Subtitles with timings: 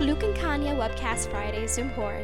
[0.00, 2.22] Luke and Kanya Webcast Fridays im Horn.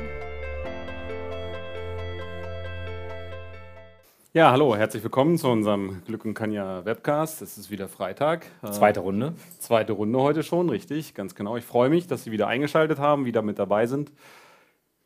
[4.32, 7.42] Ja, hallo, herzlich willkommen zu unserem Glück und Kanya Webcast.
[7.42, 8.46] Es ist wieder Freitag.
[8.62, 9.34] Äh, zweite Runde.
[9.58, 11.56] Zweite Runde heute schon, richtig, ganz genau.
[11.56, 14.12] Ich freue mich, dass Sie wieder eingeschaltet haben, wieder mit dabei sind.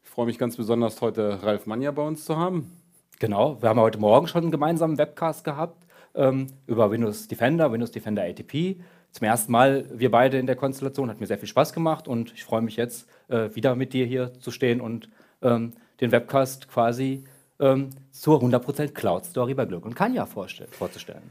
[0.02, 2.70] Ich freue mich ganz besonders, heute Ralf Manja bei uns zu haben.
[3.18, 7.92] Genau, wir haben heute Morgen schon einen gemeinsamen Webcast gehabt ähm, über Windows Defender, Windows
[7.92, 8.76] Defender ATP.
[9.12, 12.32] Zum ersten Mal wir beide in der Konstellation, hat mir sehr viel Spaß gemacht und
[12.34, 15.08] ich freue mich jetzt äh, wieder mit dir hier zu stehen und
[15.42, 17.24] ähm, den Webcast quasi
[17.60, 21.22] ähm, zur 100% Cloud Story bei Glück und Kanja vorzustellen.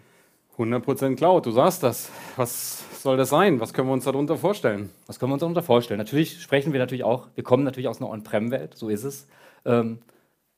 [0.57, 2.09] 100% Cloud, du sagst das.
[2.35, 3.59] Was soll das sein?
[3.59, 4.89] Was können wir uns darunter vorstellen?
[5.05, 5.99] Was können wir uns darunter vorstellen?
[5.99, 9.27] Natürlich sprechen wir natürlich auch, wir kommen natürlich aus einer On-Prem-Welt, so ist es.
[9.65, 9.99] Ähm,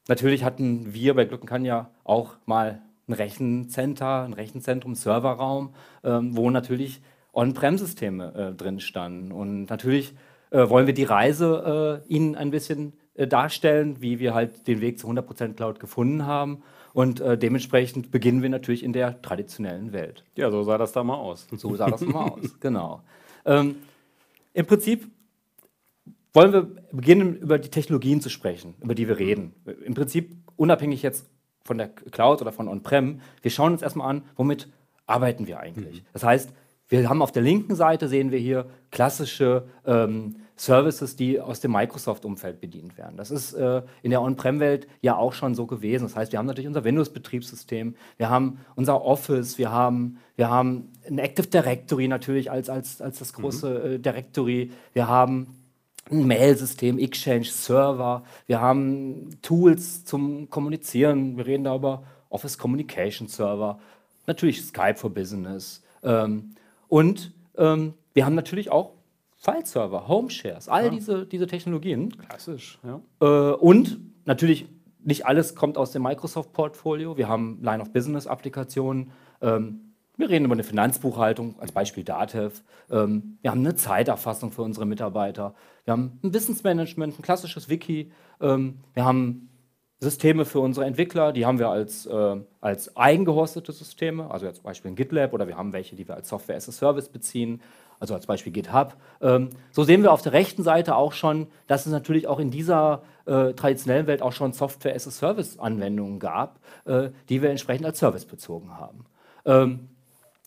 [0.08, 6.38] natürlich hatten wir bei Glück und Kanja auch mal ein Rechencenter, ein Rechenzentrum, Serverraum, ähm,
[6.38, 7.02] wo natürlich
[7.34, 9.32] On-Prem-Systeme äh, drin standen.
[9.32, 10.14] Und natürlich
[10.52, 14.82] äh, wollen wir die Reise äh, Ihnen ein bisschen äh, darstellen, wie wir halt den
[14.82, 16.64] Weg zu 100% Cloud gefunden haben.
[16.94, 20.24] Und äh, dementsprechend beginnen wir natürlich in der traditionellen Welt.
[20.36, 21.48] Ja, so sah das da mal aus.
[21.56, 23.02] So sah das mal aus, genau.
[23.46, 23.76] Ähm,
[24.54, 25.08] Im Prinzip
[26.34, 29.54] wollen wir beginnen, über die Technologien zu sprechen, über die wir reden.
[29.84, 31.26] Im Prinzip unabhängig jetzt
[31.64, 33.22] von der Cloud oder von On-Prem.
[33.42, 34.68] Wir schauen uns erstmal an, womit
[35.06, 36.02] arbeiten wir eigentlich.
[36.02, 36.06] Mhm.
[36.14, 36.54] Das heißt,
[36.90, 41.72] wir haben auf der linken Seite sehen wir hier klassische ähm, Services, die aus dem
[41.72, 43.16] Microsoft-Umfeld bedient werden.
[43.16, 46.04] Das ist äh, in der On-Prem-Welt ja auch schon so gewesen.
[46.04, 50.92] Das heißt, wir haben natürlich unser Windows-Betriebssystem, wir haben unser Office, wir haben, wir haben
[51.08, 53.92] ein Active Directory natürlich als, als, als das große mhm.
[53.94, 55.56] äh, Directory, wir haben
[56.12, 63.28] ein Mail-System, Exchange, Server, wir haben Tools zum Kommunizieren, wir reden da über Office Communication
[63.28, 63.80] Server,
[64.28, 66.56] natürlich Skype for Business ähm,
[66.90, 68.94] und ähm, wir haben natürlich auch
[69.38, 70.90] File-Server, Home-Shares, all ja.
[70.90, 72.18] diese, diese Technologien.
[72.18, 73.00] Klassisch, ja.
[73.22, 74.68] Äh, und natürlich
[75.02, 77.16] nicht alles kommt aus dem Microsoft-Portfolio.
[77.16, 79.12] Wir haben Line-of-Business-Applikationen.
[79.42, 82.62] Ähm, wir reden über eine Finanzbuchhaltung, als Beispiel Datev.
[82.92, 85.56] Ähm, wir haben eine Zeiterfassung für unsere Mitarbeiter.
[85.86, 88.12] Wir haben ein Wissensmanagement, ein klassisches Wiki.
[88.42, 89.49] Ähm, wir haben
[90.02, 94.92] Systeme für unsere Entwickler, die haben wir als, äh, als eigengehostete Systeme, also zum Beispiel
[94.92, 97.62] ein GitLab oder wir haben welche, die wir als Software as a Service beziehen,
[98.00, 98.96] also als Beispiel GitHub.
[99.22, 102.50] Ähm, so sehen wir auf der rechten Seite auch schon, dass es natürlich auch in
[102.50, 107.50] dieser äh, traditionellen Welt auch schon Software as a Service Anwendungen gab, äh, die wir
[107.50, 109.06] entsprechend als Service bezogen haben.
[109.46, 109.90] Ähm,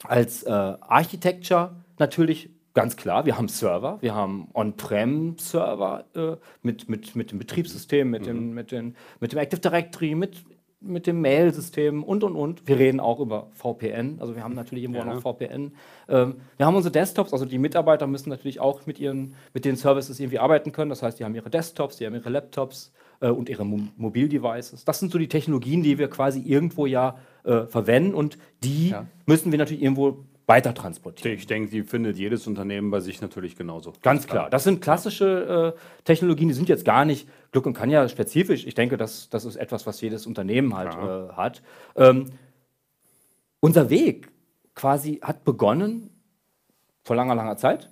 [0.04, 7.14] als äh, Architecture natürlich ganz klar, wir haben Server, wir haben On-Prem-Server äh, mit, mit,
[7.14, 8.26] mit dem Betriebssystem, mit, mhm.
[8.26, 10.44] dem, mit, den, mit dem Active Directory, mit,
[10.80, 12.66] mit dem Mail-System und und und.
[12.66, 15.14] Wir reden auch über VPN, also wir haben natürlich irgendwo ja.
[15.14, 15.72] noch VPN.
[16.08, 19.76] Ähm, wir haben unsere Desktops, also die Mitarbeiter müssen natürlich auch mit, ihren, mit den
[19.76, 20.90] Services irgendwie arbeiten können.
[20.90, 24.84] Das heißt, die haben ihre Desktops, die haben ihre Laptops äh, und ihre Mo Mobildevices.
[24.84, 29.06] Das sind so die Technologien, die wir quasi irgendwo ja äh, verwenden und die ja.
[29.26, 31.36] müssen wir natürlich irgendwo weiter transportieren.
[31.36, 33.92] Ich denke, die findet jedes Unternehmen bei sich natürlich genauso.
[34.02, 34.50] Ganz klar.
[34.50, 38.66] Das sind klassische äh, Technologien, die sind jetzt gar nicht Glück und kann ja spezifisch.
[38.66, 41.28] Ich denke, das, das ist etwas, was jedes Unternehmen halt ja.
[41.28, 41.62] äh, hat.
[41.96, 42.26] Ähm,
[43.60, 44.28] unser Weg
[44.74, 46.10] quasi hat begonnen
[47.02, 47.88] vor langer, langer Zeit.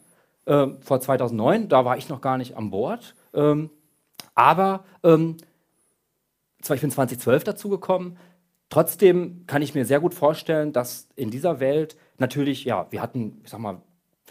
[0.46, 3.14] Äh, vor 2009, da war ich noch gar nicht an Bord.
[3.32, 3.70] Ähm,
[4.34, 5.36] aber ähm,
[6.60, 8.16] ich bin 2012 dazugekommen,
[8.70, 13.40] Trotzdem kann ich mir sehr gut vorstellen, dass in dieser Welt natürlich, ja, wir hatten,
[13.44, 13.80] ich sag mal,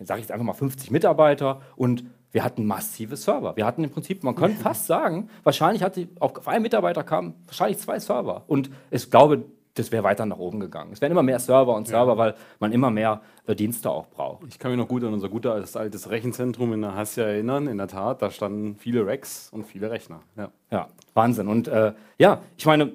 [0.02, 3.56] sage ich jetzt einfach mal 50 Mitarbeiter und wir hatten massive Server.
[3.56, 7.80] Wir hatten im Prinzip, man könnte fast sagen, wahrscheinlich hatte auf einen Mitarbeiter kamen wahrscheinlich
[7.80, 8.44] zwei Server.
[8.48, 9.46] Und ich glaube,
[9.76, 10.92] das wäre weiter nach oben gegangen.
[10.92, 12.18] Es werden immer mehr Server und Server, ja.
[12.18, 14.44] weil man immer mehr äh, Dienste auch braucht.
[14.48, 17.68] Ich kann mich noch gut an unser gutes altes Rechenzentrum in der Hassia erinnern.
[17.68, 20.22] In der Tat, da standen viele Racks und viele Rechner.
[20.36, 21.48] Ja, ja Wahnsinn.
[21.48, 22.92] Und äh, ja, ich meine,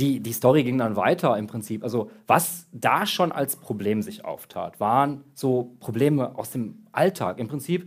[0.00, 1.84] die, die Story ging dann weiter im Prinzip.
[1.84, 7.38] Also was da schon als Problem sich auftat, waren so Probleme aus dem Alltag.
[7.38, 7.86] Im Prinzip,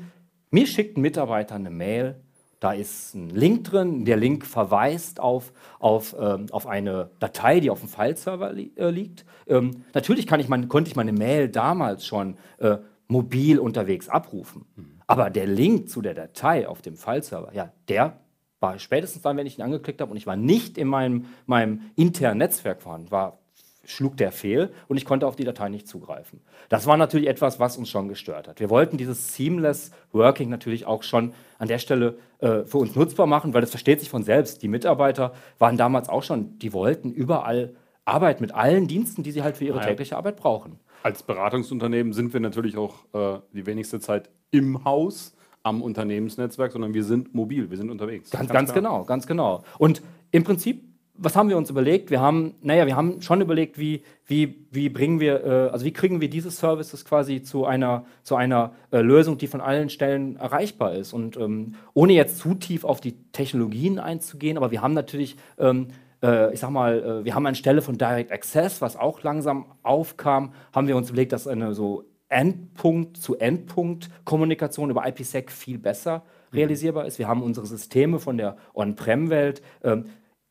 [0.51, 2.21] mir schickt ein Mitarbeiter eine Mail,
[2.60, 7.69] da ist ein Link drin, der Link verweist auf, auf, ähm, auf eine Datei, die
[7.69, 9.25] auf dem Fileserver li äh, liegt.
[9.48, 12.77] Ähm, natürlich kann ich mein, konnte ich meine Mail damals schon äh,
[13.07, 14.65] mobil unterwegs abrufen.
[14.77, 15.01] Mhm.
[15.07, 18.18] Aber der Link zu der Datei auf dem Fileserver, ja, der
[18.63, 21.81] war spätestens dann, wenn ich ihn angeklickt habe und ich war nicht in meinem, meinem
[21.98, 23.38] internen Netzwerk vorhanden, war,
[23.83, 26.39] schlug der fehl und ich konnte auf die Datei nicht zugreifen.
[26.69, 28.62] Das war natürlich etwas, was uns schon gestört hat.
[28.62, 33.27] Wir wollten dieses Seamless Working natürlich auch schon an der Stelle äh, für uns nutzbar
[33.27, 34.62] machen, weil das versteht sich von selbst.
[34.63, 37.75] Die Mitarbeiter waren damals auch schon, die wollten überall
[38.06, 40.80] Arbeit mit allen Diensten, die sie halt für ihre tägliche Arbeit brauchen.
[41.04, 45.32] Als Beratungsunternehmen sind wir natürlich auch äh, die wenigste Zeit im Haus
[45.63, 48.30] am Unternehmensnetzwerk, sondern wir sind mobil, wir sind unterwegs.
[48.30, 49.63] Ganz, ganz, ganz genau, ganz genau.
[49.77, 50.01] Und
[50.31, 50.83] im Prinzip
[51.15, 52.10] was haben wir uns überlegt?
[52.10, 55.94] Wir haben, naja, wir haben schon überlegt, wie, wie, wie bringen wir, äh, also wie
[55.94, 60.38] kriegen wir diese Services quasi zu einer, zu einer äh, Lösung, die von allen Stellen
[60.38, 61.13] erreichbar ist.
[61.13, 65.89] Und ähm, ohne jetzt zu tief auf die Technologien einzugehen, aber wir haben natürlich, ähm,
[66.24, 70.54] äh, ich sag mal, äh, wir haben anstelle von Direct Access, was auch langsam aufkam,
[70.74, 76.24] haben wir uns überlegt, dass eine so Endpunkt zu Endpunkt Kommunikation über IPsec viel besser
[76.51, 76.57] mhm.
[76.57, 77.19] realisierbar ist.
[77.19, 80.06] Wir haben unsere Systeme von der On-Prem-Welt ähm,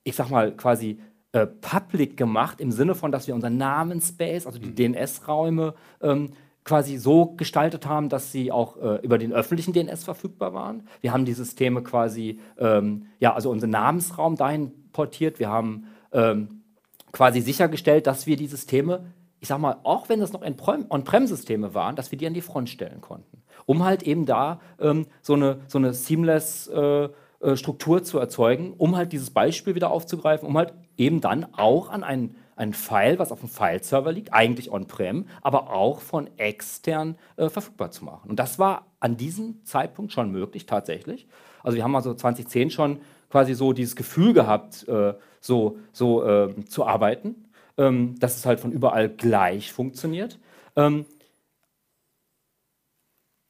[0.05, 1.01] ich sag mal, quasi
[1.33, 4.95] äh, public gemacht, im Sinne von, dass wir unseren Namenspace, also die mhm.
[4.95, 6.31] DNS-Räume, ähm,
[6.65, 10.87] quasi so gestaltet haben, dass sie auch äh, über den öffentlichen DNS verfügbar waren.
[11.01, 15.41] Wir haben die Systeme quasi, ähm, ja, also unseren Namensraum dahin portiert.
[15.41, 16.63] Wir haben ähm,
[17.11, 19.07] quasi sichergestellt, dass wir die Systeme,
[19.43, 22.71] ich sag mal, auch wenn das noch On-Prem-Systeme waren, dass wir die an die Front
[22.71, 27.09] stellen konnten, um halt eben da ähm, so, eine, so eine seamless äh,
[27.41, 31.91] äh, Struktur zu erzeugen, um halt dieses Beispiel wieder aufzugreifen, um halt eben dann auch
[31.91, 37.17] an einen, einen File, was auf dem File-Server liegt, eigentlich on-prem, aber auch von extern
[37.37, 38.31] äh, verfügbar zu machen.
[38.31, 41.27] Und das war an diesem Zeitpunkt schon möglich, tatsächlich.
[41.65, 46.65] Also wir haben also 2010 schon quasi so dieses Gefühl gehabt, äh, so, so äh,
[46.67, 47.49] zu arbeiten,
[47.79, 50.39] ähm, dass es halt von überall gleich funktioniert.
[50.77, 51.07] Ähm,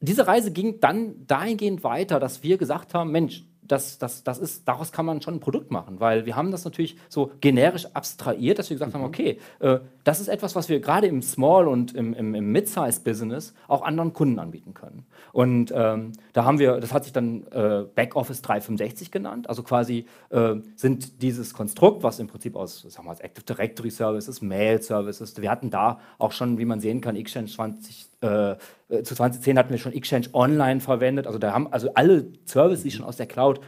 [0.00, 4.66] diese Reise ging dann dahingehend weiter, dass wir gesagt haben, Mensch, das, das, das ist,
[4.66, 8.58] daraus kann man schon ein Produkt machen, weil wir haben das natürlich so generisch abstrahiert,
[8.58, 8.98] dass wir gesagt mhm.
[8.98, 12.50] haben, okay, äh, das ist etwas, was wir gerade im Small- und im, im, im
[12.50, 15.06] Mid-Size-Business auch anderen Kunden anbieten können.
[15.32, 20.06] Und ähm, da haben wir, das hat sich dann äh, Backoffice 365 genannt, also quasi
[20.30, 25.40] äh, sind dieses Konstrukt, was im Prinzip aus, sagen wir, Active Directory Services, Mail Services,
[25.40, 28.56] wir hatten da auch schon, wie man sehen kann, Exchange 20 äh,
[29.02, 31.26] zu 2010 hatten wir schon Exchange Online verwendet.
[31.26, 33.60] Also da haben also alle Services, die schon aus der Cloud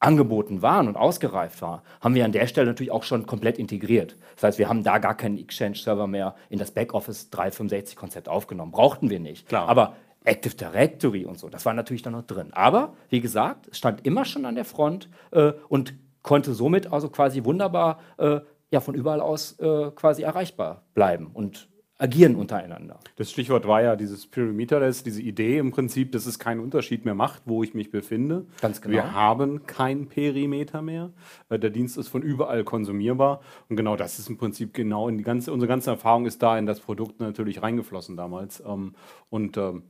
[0.00, 4.16] angeboten waren und ausgereift waren, haben wir an der Stelle natürlich auch schon komplett integriert.
[4.36, 8.72] Das heißt, wir haben da gar keinen Exchange-Server mehr in das Backoffice 365-Konzept aufgenommen.
[8.72, 9.48] Brauchten wir nicht.
[9.48, 9.68] Klar.
[9.68, 12.52] Aber Active Directory und so, das war natürlich dann noch drin.
[12.52, 17.08] Aber wie gesagt, es stand immer schon an der Front äh, und konnte somit also
[17.08, 18.40] quasi wunderbar äh,
[18.70, 21.30] ja, von überall aus äh, quasi erreichbar bleiben.
[21.32, 21.68] Und
[21.98, 23.00] agieren untereinander.
[23.16, 27.14] Das Stichwort war ja dieses Perimeterless, diese Idee im Prinzip, dass es keinen Unterschied mehr
[27.14, 28.46] macht, wo ich mich befinde.
[28.60, 28.94] Ganz genau.
[28.94, 31.10] Wir haben kein Perimeter mehr.
[31.48, 33.40] Äh, der Dienst ist von überall konsumierbar.
[33.68, 36.56] Und genau das ist im Prinzip genau in die ganze, unsere ganze Erfahrung ist da
[36.56, 38.62] in das Produkt natürlich reingeflossen damals.
[38.64, 38.94] Ähm,
[39.28, 39.82] und ähm,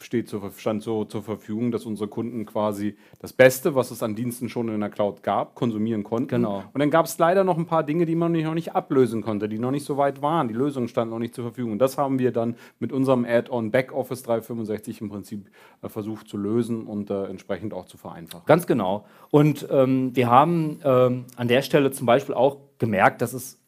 [0.00, 4.14] steht zur, stand so zur Verfügung, dass unsere Kunden quasi das Beste, was es an
[4.14, 6.28] Diensten schon in der Cloud gab, konsumieren konnten.
[6.28, 6.64] Genau.
[6.72, 9.48] Und dann gab es leider noch ein paar Dinge, die man noch nicht ablösen konnte,
[9.48, 10.48] die noch nicht so weit waren.
[10.48, 11.72] Die Lösungen standen noch nicht zur Verfügung.
[11.72, 15.50] Und das haben wir dann mit unserem Add-on Backoffice 365 im Prinzip
[15.82, 18.46] äh, versucht zu lösen und äh, entsprechend auch zu vereinfachen.
[18.46, 19.06] Ganz genau.
[19.30, 23.58] Und ähm, wir haben ähm, an der Stelle zum Beispiel auch gemerkt, dass es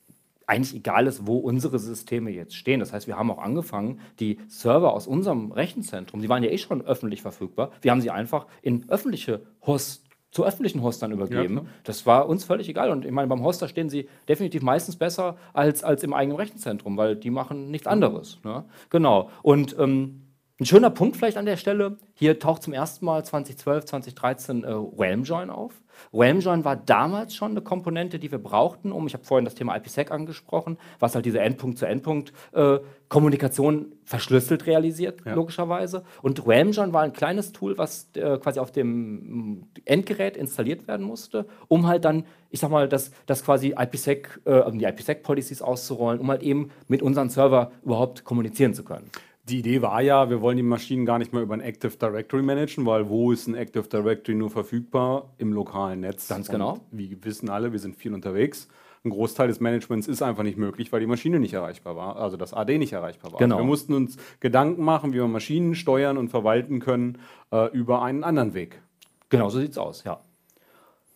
[0.49, 2.81] eigentlich egal ist, wo unsere Systeme jetzt stehen.
[2.81, 6.59] Das heißt, wir haben auch angefangen, die Server aus unserem Rechenzentrum, die waren ja eh
[6.59, 11.56] schon öffentlich verfügbar, wir haben sie einfach in öffentliche Host zu öffentlichen Hostern übergeben.
[11.56, 12.91] Ja, das war uns völlig egal.
[12.91, 16.99] Und ich meine, beim Hoster stehen sie definitiv meistens besser als, als im eigenen Rechenzentrum,
[16.99, 18.39] weil die machen nichts anderes.
[18.45, 18.65] Ne?
[18.91, 19.31] Genau.
[19.43, 20.29] Und ähm,
[20.61, 24.73] ein schöner Punkt vielleicht an der Stelle, hier taucht zum ersten Mal 2012, 2013 äh,
[24.73, 25.73] Realmjoin auf.
[26.12, 29.76] Realmjoin war damals schon eine Komponente, die wir brauchten, um, ich habe vorhin das Thema
[29.76, 35.35] IPsec angesprochen, was halt diese Endpunkt-zu-Endpunkt-Kommunikation äh, verschlüsselt realisiert, ja.
[35.35, 36.02] logischerweise.
[36.23, 41.47] Und Realmjoin war ein kleines Tool, was äh, quasi auf dem Endgerät installiert werden musste,
[41.69, 46.31] um halt dann, ich sag mal, das, das quasi IPsec, äh, die IPsec-Policies auszurollen, um
[46.31, 49.11] halt eben mit unserem Server überhaupt kommunizieren zu können.
[49.49, 52.43] Die Idee war ja, wir wollen die Maschinen gar nicht mehr über ein Active Directory
[52.43, 55.31] managen, weil wo ist ein Active Directory nur verfügbar?
[55.38, 56.28] Im lokalen Netz.
[56.28, 56.73] Ganz genau.
[56.73, 58.69] Und wie wissen alle, wir sind viel unterwegs.
[59.05, 62.37] Ein Großteil des Managements ist einfach nicht möglich, weil die Maschine nicht erreichbar war, also
[62.37, 63.38] das AD nicht erreichbar war.
[63.38, 63.59] Genau.
[63.59, 67.19] Wir mussten uns Gedanken machen, wie wir Maschinen steuern und verwalten können
[67.52, 68.83] äh, über einen anderen Weg.
[69.28, 70.21] Genau, so sieht es aus, ja.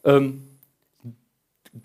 [0.04, 0.51] Ähm,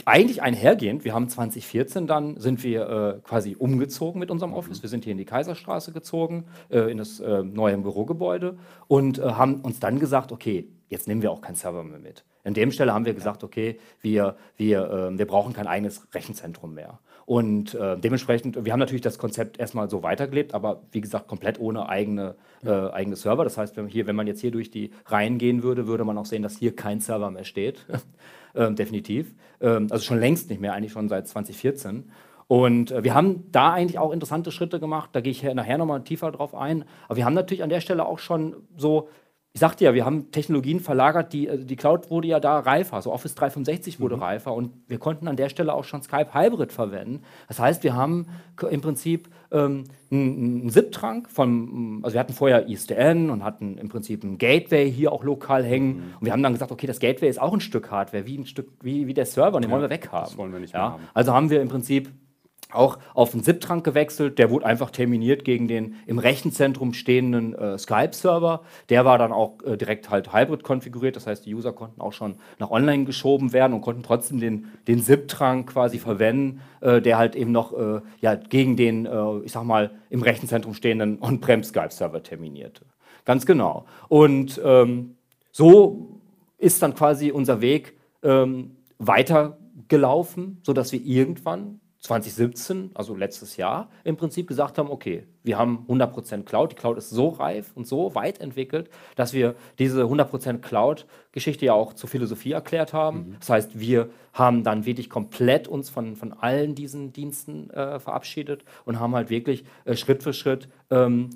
[0.05, 4.81] eigentlich einhergehend, wir haben 2014 dann, sind wir äh, quasi umgezogen mit unserem Office.
[4.81, 9.21] Wir sind hier in die Kaiserstraße gezogen, äh, in das äh, neue Bürogebäude und äh,
[9.21, 12.25] haben uns dann gesagt, okay, jetzt nehmen wir auch keinen Server mehr mit.
[12.43, 16.73] An dem Stelle haben wir gesagt, okay, wir, wir, äh, wir brauchen kein eigenes Rechenzentrum
[16.73, 16.99] mehr.
[17.25, 21.59] Und äh, dementsprechend, wir haben natürlich das Konzept erstmal so weitergelebt, aber wie gesagt, komplett
[21.59, 23.43] ohne eigene, äh, eigene Server.
[23.43, 26.17] Das heißt, wenn, hier, wenn man jetzt hier durch die Reihen gehen würde, würde man
[26.17, 27.85] auch sehen, dass hier kein Server mehr steht.
[28.57, 29.33] ähm, definitiv.
[29.61, 32.11] Ähm, also schon längst nicht mehr, eigentlich schon seit 2014.
[32.47, 35.09] Und äh, wir haben da eigentlich auch interessante Schritte gemacht.
[35.13, 36.85] Da gehe ich nachher nochmal tiefer drauf ein.
[37.07, 39.09] Aber wir haben natürlich an der Stelle auch schon so,
[39.57, 42.97] ich sagte ja, wir haben Technologien verlagert, die, also die Cloud wurde ja da reifer,
[42.97, 44.21] also Office 365 wurde mhm.
[44.21, 47.23] reifer und wir konnten an der Stelle auch schon Skype Hybrid verwenden.
[47.47, 48.27] Das heißt, wir haben
[48.69, 54.23] im Prinzip ähm, einen, SIP-Trunk von, also wir hatten vorher ISDN und hatten im Prinzip
[54.23, 56.03] ein Gateway hier auch lokal hängen mhm.
[56.19, 58.45] und wir haben dann gesagt, okay, das Gateway ist auch ein Stück Hardware, wie ein
[58.45, 60.29] Stück, wie, wie der Server, und den ja, wollen wir weghaben.
[60.29, 60.91] Das wollen wir nicht ja?
[60.91, 61.03] haben.
[61.15, 62.11] Also haben wir im Prinzip
[62.71, 64.39] auch auf einen SIP-Trank gewechselt.
[64.39, 68.61] Der wurde einfach terminiert gegen den im Rechenzentrum stehenden äh, Skype-Server.
[68.89, 71.15] Der war dann auch äh, direkt halt Hybrid konfiguriert.
[71.15, 74.67] Das heißt, die User konnten auch schon nach online geschoben werden und konnten trotzdem den,
[74.87, 79.53] den SIP-Trank quasi verwenden, äh, der halt eben noch äh, ja, gegen den, äh, ich
[79.53, 82.85] sag mal, im Rechenzentrum stehenden On-Prem Skype-Server terminierte.
[83.23, 83.85] Ganz genau.
[84.09, 85.15] Und ähm,
[85.51, 86.19] so
[86.57, 94.15] ist dann quasi unser Weg ähm, weitergelaufen, sodass wir irgendwann 2017, also letztes Jahr, im
[94.15, 96.71] Prinzip gesagt haben, okay, wir haben 100% Cloud.
[96.71, 101.73] Die Cloud ist so reif und so weit entwickelt, dass wir diese 100% Cloud-Geschichte ja
[101.73, 103.17] auch zur Philosophie erklärt haben.
[103.17, 103.35] Mhm.
[103.39, 108.63] Das heißt, wir haben dann wirklich komplett uns von, von allen diesen Diensten äh, verabschiedet
[108.85, 111.29] und haben halt wirklich äh, Schritt für Schritt ähm,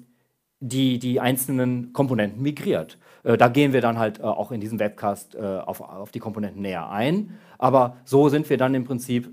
[0.61, 2.97] die, die einzelnen Komponenten migriert.
[3.23, 6.19] Äh, da gehen wir dann halt äh, auch in diesem Webcast äh, auf, auf die
[6.19, 7.37] Komponenten näher ein.
[7.57, 9.29] Aber so sind wir dann im Prinzip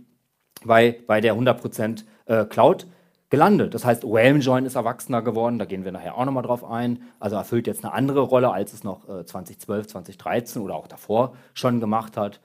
[0.65, 2.87] bei, bei der 100% äh, Cloud
[3.31, 3.75] gelandet.
[3.75, 7.03] Das heißt, Realm ist erwachsener geworden, da gehen wir nachher auch nochmal drauf ein.
[7.21, 11.35] Also erfüllt jetzt eine andere Rolle, als es noch äh, 2012, 2013 oder auch davor
[11.53, 12.41] schon gemacht hat.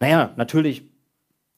[0.00, 0.90] Naja, natürlich,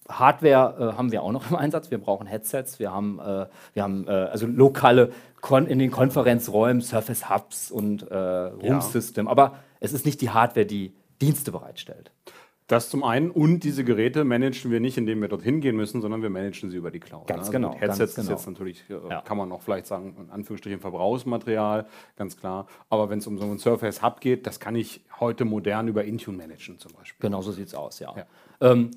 [0.09, 1.91] Hardware äh, haben wir auch noch im Einsatz.
[1.91, 6.83] Wir brauchen Headsets, wir haben, äh, wir haben äh, also lokale Kon in den Konferenzräumen
[6.83, 8.81] Surface Hubs und äh, Room ja.
[8.81, 9.29] System.
[9.29, 12.13] Aber es ist nicht die Hardware, die Dienste bereitstellt.
[12.71, 13.33] Das zum einen.
[13.33, 16.77] Und diese Geräte managen wir nicht, indem wir dorthin gehen müssen, sondern wir managen sie
[16.77, 17.27] über die Cloud.
[17.27, 17.53] Ganz ne?
[17.55, 17.75] genau.
[17.75, 18.23] Headsets ganz genau.
[18.23, 19.23] ist jetzt natürlich, äh, ja.
[19.23, 22.69] kann man auch vielleicht sagen, in Anführungsstrichen Verbrauchsmaterial, ganz klar.
[22.89, 26.05] Aber wenn es um so einen Surface Hub geht, das kann ich heute modern über
[26.05, 27.27] Intune managen zum Beispiel.
[27.29, 28.15] Genau so sieht es aus, ja.
[28.17, 28.27] ja.
[28.61, 28.93] Ähm,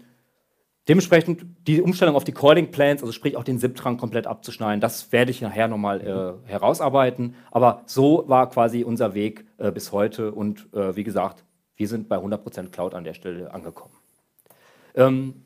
[0.87, 5.11] dementsprechend die Umstellung auf die Calling Plans, also sprich auch den SIP-Trank komplett abzuschneiden, das
[5.11, 5.99] werde ich nachher nochmal
[6.45, 7.33] äh, herausarbeiten.
[7.49, 11.43] Aber so war quasi unser Weg äh, bis heute und äh, wie gesagt,
[11.83, 13.93] wir sind bei 100% Cloud an der Stelle angekommen.
[14.95, 15.43] Ähm,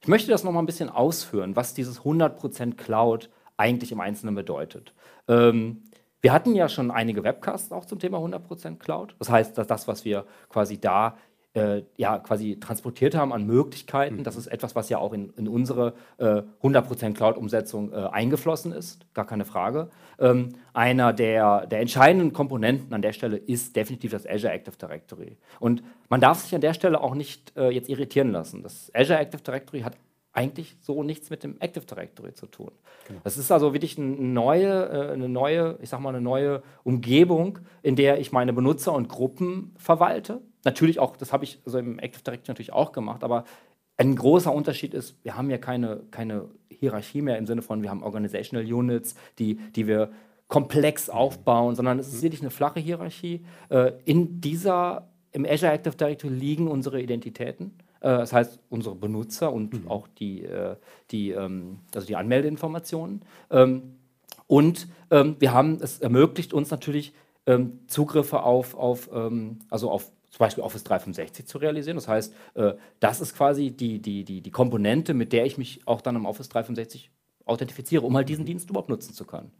[0.00, 3.28] ich möchte das noch mal ein bisschen ausführen, was dieses 100% Cloud
[3.58, 4.94] eigentlich im Einzelnen bedeutet.
[5.28, 5.82] Ähm,
[6.22, 9.14] wir hatten ja schon einige Webcasts auch zum Thema 100% Cloud.
[9.18, 11.18] Das heißt, dass das, was wir quasi da
[11.54, 14.18] äh, ja, quasi transportiert haben an Möglichkeiten.
[14.18, 14.24] Mhm.
[14.24, 19.12] Das ist etwas, was ja auch in, in unsere äh, 100% Cloud-Umsetzung äh, eingeflossen ist,
[19.14, 19.90] gar keine Frage.
[20.18, 25.36] Ähm, einer der, der entscheidenden Komponenten an der Stelle ist definitiv das Azure Active Directory.
[25.58, 28.62] Und man darf sich an der Stelle auch nicht äh, jetzt irritieren lassen.
[28.62, 29.96] Das Azure Active Directory hat
[30.32, 32.70] eigentlich so nichts mit dem Active Directory zu tun.
[33.08, 33.20] Genau.
[33.24, 37.58] Das ist also wirklich eine neue, äh, eine neue, ich sag mal, eine neue Umgebung,
[37.82, 41.98] in der ich meine Benutzer und Gruppen verwalte natürlich auch, das habe ich also im
[41.98, 43.44] Active Directory natürlich auch gemacht, aber
[43.96, 47.90] ein großer Unterschied ist, wir haben ja keine, keine Hierarchie mehr im Sinne von, wir
[47.90, 50.10] haben Organizational Units, die, die wir
[50.48, 53.44] komplex aufbauen, sondern es ist wirklich eine flache Hierarchie.
[53.68, 57.74] Äh, in dieser, im Azure Active Directory liegen unsere Identitäten.
[58.00, 59.88] Äh, das heißt, unsere Benutzer und mhm.
[59.90, 60.76] auch die, äh,
[61.10, 63.22] die, ähm, also die Anmeldeinformationen.
[63.50, 63.96] Ähm,
[64.46, 67.14] und ähm, wir haben, es ermöglicht uns natürlich
[67.86, 69.10] Zugriffe auf, auf,
[69.70, 71.96] also auf zum Beispiel Office 365 zu realisieren.
[71.96, 75.82] Das heißt, äh, das ist quasi die, die, die, die Komponente, mit der ich mich
[75.86, 77.10] auch dann im Office 365
[77.44, 79.50] authentifiziere, um halt diesen Dienst überhaupt nutzen zu können.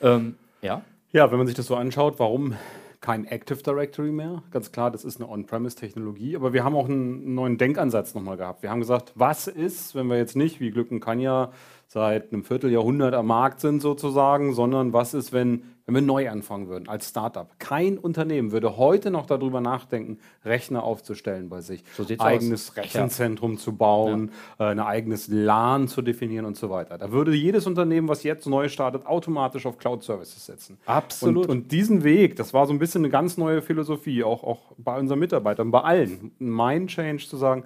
[0.00, 0.82] Ähm, ja?
[1.10, 2.56] Ja, wenn man sich das so anschaut, warum
[3.00, 4.44] kein Active Directory mehr?
[4.52, 8.62] Ganz klar, das ist eine On-Premise-Technologie, aber wir haben auch einen neuen Denkansatz nochmal gehabt.
[8.62, 11.52] Wir haben gesagt, was ist, wenn wir jetzt nicht, wie Glück und Kanja,
[11.92, 16.68] seit einem Vierteljahrhundert am Markt sind sozusagen, sondern was ist, wenn, wenn wir neu anfangen
[16.68, 17.50] würden als Startup?
[17.58, 22.76] Kein Unternehmen würde heute noch darüber nachdenken, Rechner aufzustellen bei sich, so eigenes aus.
[22.78, 23.58] Rechenzentrum ja.
[23.58, 24.68] zu bauen, ja.
[24.68, 26.96] äh, ein eigenes LAN zu definieren und so weiter.
[26.96, 30.78] Da würde jedes Unternehmen, was jetzt neu startet, automatisch auf Cloud Services setzen.
[30.86, 31.44] Absolut.
[31.44, 34.60] Und, und diesen Weg, das war so ein bisschen eine ganz neue Philosophie, auch, auch
[34.78, 37.64] bei unseren Mitarbeitern, bei allen, ein Mind Change zu sagen,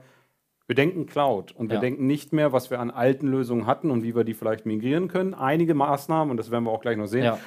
[0.67, 1.81] wir denken Cloud und wir ja.
[1.81, 5.09] denken nicht mehr, was wir an alten Lösungen hatten und wie wir die vielleicht migrieren
[5.09, 5.35] können.
[5.35, 7.39] Einige Maßnahmen, und das werden wir auch gleich noch sehen, ja.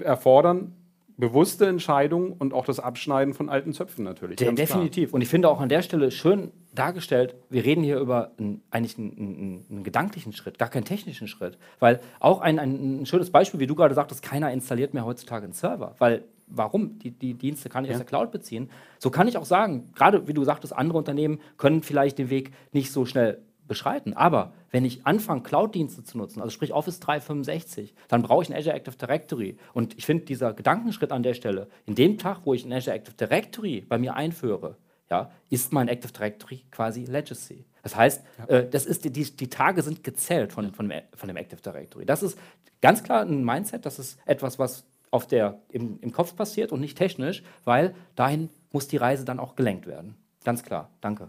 [0.00, 0.74] erfordern
[1.16, 4.36] bewusste Entscheidungen und auch das Abschneiden von alten Zöpfen natürlich.
[4.36, 5.10] De definitiv.
[5.10, 5.14] Klar.
[5.14, 8.98] Und ich finde auch an der Stelle schön dargestellt, wir reden hier über einen, eigentlich
[8.98, 11.56] einen, einen, gedanklichen Schritt, gar keinen technischen Schritt.
[11.78, 15.52] Weil auch ein, ein, schönes Beispiel, wie du gerade sagtest, keiner installiert mehr heutzutage einen
[15.52, 15.94] Server.
[15.98, 16.98] Weil warum?
[16.98, 17.94] Die, die Dienste kann ich ja.
[17.94, 18.70] aus der Cloud beziehen.
[18.98, 22.52] So kann ich auch sagen, gerade wie du sagtest, andere Unternehmen können vielleicht den Weg
[22.72, 24.12] nicht so schnell beschreiten.
[24.14, 28.56] Aber wenn ich anfange, Cloud-Dienste zu nutzen, also sprich Office 365, dann brauche ich ein
[28.56, 29.56] Azure Active Directory.
[29.72, 32.96] Und ich finde dieser Gedankenschritt an der Stelle, in dem Tag, wo ich ein Azure
[32.96, 34.76] Active Directory bei mir einführe,
[35.10, 37.66] ja, ist mein Active Directory quasi Legacy.
[37.82, 38.44] Das heißt, ja.
[38.46, 42.06] äh, das ist die, die, die, Tage sind gezählt von, von, von dem Active Directory.
[42.06, 42.38] Das ist
[42.80, 44.84] ganz klar ein Mindset, das ist etwas, was
[45.14, 49.38] auf der, im, im Kopf passiert und nicht technisch, weil dahin muss die Reise dann
[49.38, 50.16] auch gelenkt werden.
[50.42, 51.28] Ganz klar, danke.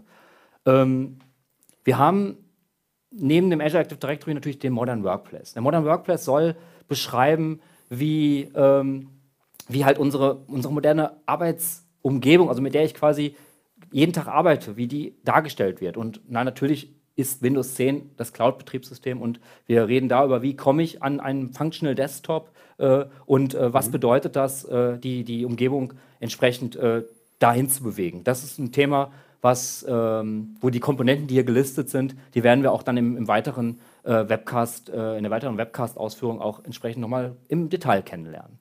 [0.66, 1.20] Ähm,
[1.84, 2.36] wir haben
[3.12, 5.52] neben dem Azure Active Directory natürlich den Modern Workplace.
[5.52, 6.56] Der Modern Workplace soll
[6.88, 9.08] beschreiben, wie, ähm,
[9.68, 13.36] wie halt unsere, unsere moderne Arbeitsumgebung, also mit der ich quasi
[13.92, 15.96] jeden Tag arbeite, wie die dargestellt wird.
[15.96, 21.02] Und na, natürlich ist Windows 10 das Cloud-Betriebssystem und wir reden darüber, wie komme ich
[21.02, 23.92] an einen Functional Desktop äh, und äh, was mhm.
[23.92, 27.02] bedeutet das, äh, die, die Umgebung entsprechend äh,
[27.38, 28.22] dahin zu bewegen.
[28.22, 32.62] Das ist ein Thema, was, ähm, wo die Komponenten, die hier gelistet sind, die werden
[32.62, 37.00] wir auch dann im, im weiteren äh, Webcast, äh, in der weiteren Webcast-Ausführung auch entsprechend
[37.00, 38.58] nochmal im Detail kennenlernen.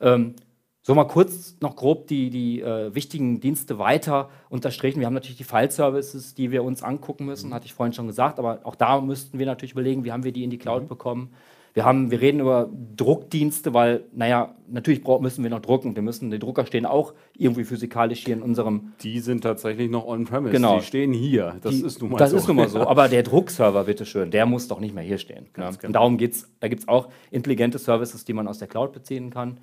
[0.00, 0.34] Ähm,
[0.82, 4.98] so mal kurz noch grob die, die äh, wichtigen Dienste weiter unterstrichen.
[4.98, 7.54] Wir haben natürlich die File-Services, die wir uns angucken müssen, mhm.
[7.54, 10.32] hatte ich vorhin schon gesagt, aber auch da müssten wir natürlich überlegen, wie haben wir
[10.32, 10.88] die in die Cloud mhm.
[10.88, 11.30] bekommen.
[11.74, 15.94] Wir, haben, wir reden über Druckdienste, weil, naja, natürlich müssen wir noch drucken.
[15.94, 18.92] Wir müssen, die Drucker stehen auch irgendwie physikalisch hier in unserem.
[19.02, 20.52] Die sind tatsächlich noch on-premise.
[20.52, 20.80] Genau.
[20.80, 21.56] Die stehen hier.
[21.62, 22.36] Das die, ist nun mal das so.
[22.36, 22.80] Das ist nun mal so.
[22.80, 25.46] Aber der Druckserver, bitteschön, der muss doch nicht mehr hier stehen.
[25.56, 25.70] Ja.
[25.70, 25.86] Genau.
[25.86, 26.50] Und darum geht es.
[26.60, 29.58] Da gibt es auch intelligente Services, die man aus der Cloud beziehen kann.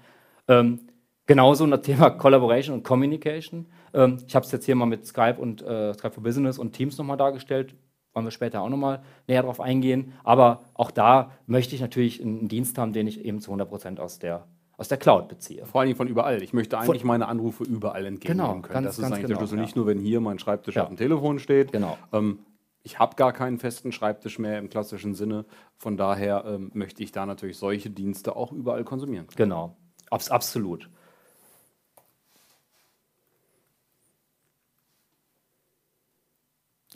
[0.48, 0.80] Ähm,
[1.30, 3.68] genauso das Thema Collaboration und Communication.
[3.94, 6.74] Ähm, ich habe es jetzt hier mal mit Skype und äh, Skype for Business und
[6.74, 7.76] Teams nochmal dargestellt
[8.14, 10.14] wollen wir später auch nochmal näher darauf eingehen.
[10.24, 14.00] Aber auch da möchte ich natürlich einen Dienst haben, den ich eben zu 100 Prozent
[14.00, 15.64] aus der, aus der Cloud beziehe.
[15.68, 16.42] Vor allem von überall.
[16.42, 18.74] Ich möchte eigentlich von, meine Anrufe überall entgegennehmen genau, können.
[18.74, 19.58] Ganz, das ist ganz eigentlich genau, der Schlüssel.
[19.58, 19.62] Ja.
[19.62, 20.82] Nicht nur, wenn hier mein Schreibtisch ja.
[20.82, 21.72] auf dem Telefon steht.
[21.72, 21.98] Genau.
[22.12, 22.40] Ähm,
[22.82, 25.46] ich habe gar keinen festen Schreibtisch mehr im klassischen Sinne.
[25.78, 29.28] Von daher ähm, möchte ich da natürlich solche Dienste auch überall konsumieren.
[29.28, 29.50] Können.
[29.50, 29.78] Genau,
[30.10, 30.90] Abs absolut.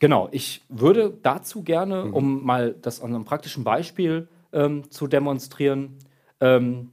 [0.03, 2.13] Genau, ich würde dazu gerne, mhm.
[2.13, 5.97] um mal das an einem praktischen Beispiel ähm, zu demonstrieren,
[6.41, 6.91] ähm,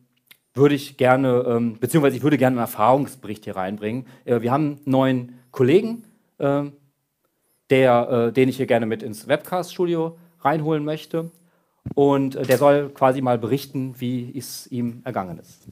[0.55, 4.07] würde ich gerne, ähm, beziehungsweise ich würde gerne einen Erfahrungsbericht hier reinbringen.
[4.25, 6.05] Äh, wir haben einen neuen Kollegen,
[6.39, 6.67] äh,
[7.69, 11.33] der, äh, den ich hier gerne mit ins Webcast-Studio reinholen möchte.
[11.97, 15.67] Und äh, der soll quasi mal berichten, wie es ihm ergangen ist.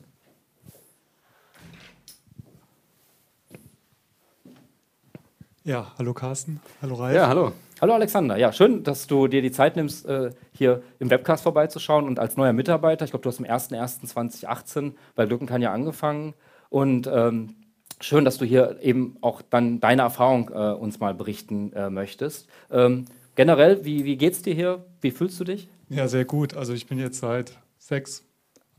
[5.68, 7.14] Ja, hallo Carsten, hallo Ralf.
[7.14, 7.52] Ja, hallo.
[7.82, 8.38] Hallo Alexander.
[8.38, 12.38] Ja, schön, dass du dir die Zeit nimmst, äh, hier im Webcast vorbeizuschauen und als
[12.38, 13.04] neuer Mitarbeiter.
[13.04, 16.32] Ich glaube, du hast am 01.01.2018 bei Glücken ja angefangen
[16.70, 17.54] und ähm,
[18.00, 22.48] schön, dass du hier eben auch dann deine Erfahrung äh, uns mal berichten äh, möchtest.
[22.70, 23.04] Ähm,
[23.34, 24.86] generell, wie, wie geht's dir hier?
[25.02, 25.68] Wie fühlst du dich?
[25.90, 26.56] Ja, sehr gut.
[26.56, 28.24] Also ich bin jetzt seit sechs,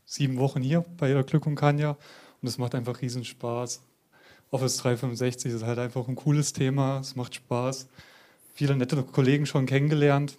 [0.05, 1.97] sieben Wochen hier bei Glück und Kanja
[2.41, 3.83] und es macht einfach riesen Spaß.
[4.51, 7.87] Office 365 ist halt einfach ein cooles Thema, es macht Spaß.
[8.53, 10.35] Viele nette Kollegen schon kennengelernt.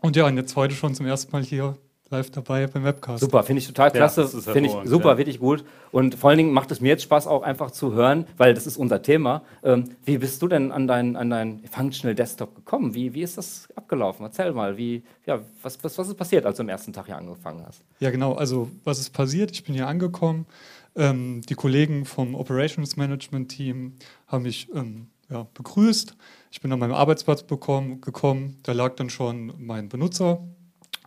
[0.00, 1.76] Und ja, und jetzt heute schon zum ersten Mal hier
[2.12, 3.20] live dabei beim Webcast.
[3.20, 4.22] Super, finde ich total klasse.
[4.22, 5.18] Ja, finde ich super, ja.
[5.18, 5.64] wirklich gut.
[5.90, 8.66] Und vor allen Dingen macht es mir jetzt Spaß, auch einfach zu hören, weil das
[8.66, 9.42] ist unser Thema.
[9.64, 12.94] Ähm, wie bist du denn an deinen an dein Functional Desktop gekommen?
[12.94, 14.24] Wie, wie ist das abgelaufen?
[14.24, 17.16] Erzähl mal, wie, ja, was, was, was ist passiert, als du am ersten Tag hier
[17.16, 17.82] angefangen hast?
[17.98, 18.34] Ja, genau.
[18.34, 19.50] Also, was ist passiert?
[19.50, 20.46] Ich bin hier angekommen.
[20.94, 23.94] Ähm, die Kollegen vom Operations Management Team
[24.26, 26.14] haben mich ähm, ja, begrüßt.
[26.50, 28.58] Ich bin an meinem Arbeitsplatz bekommen, gekommen.
[28.62, 30.46] Da lag dann schon mein Benutzer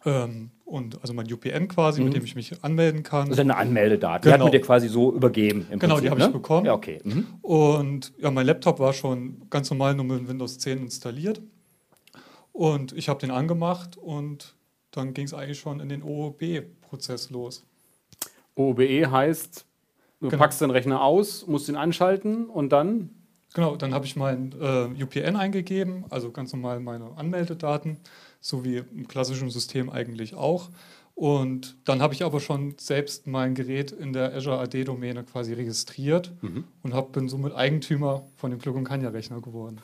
[0.06, 2.08] ähm, und also mein UPN quasi, mhm.
[2.08, 3.30] mit dem ich mich anmelden kann.
[3.30, 4.24] Das ist eine Anmeldedaten.
[4.24, 4.36] Genau.
[4.36, 5.68] Die hat mir dir quasi so übergeben.
[5.70, 6.28] genau, Prinzip, die habe ne?
[6.28, 6.66] ich bekommen.
[6.66, 7.00] Ja, okay.
[7.04, 7.28] Mhm.
[7.42, 11.42] Und ja, mein Laptop war schon ganz normal nur mit Windows 10 installiert.
[12.52, 14.56] Und ich habe den angemacht und
[14.92, 17.66] dann ging es eigentlich schon in den OOB-Prozess los.
[18.56, 19.66] OOBE heißt
[20.20, 20.42] Du genau.
[20.42, 23.10] packst den Rechner aus, musst ihn anschalten und dann?
[23.54, 27.98] Genau, dann habe ich mein äh, UPN eingegeben, also ganz normal meine Anmeldedaten,
[28.42, 30.70] so wie im klassischen System eigentlich auch.
[31.16, 36.34] Und dann habe ich aber schon selbst mein Gerät in der Azure AD-Domäne quasi registriert
[36.42, 36.66] mhm.
[36.84, 39.80] und hab, bin somit Eigentümer von dem Plug Kanya-Rechner geworden.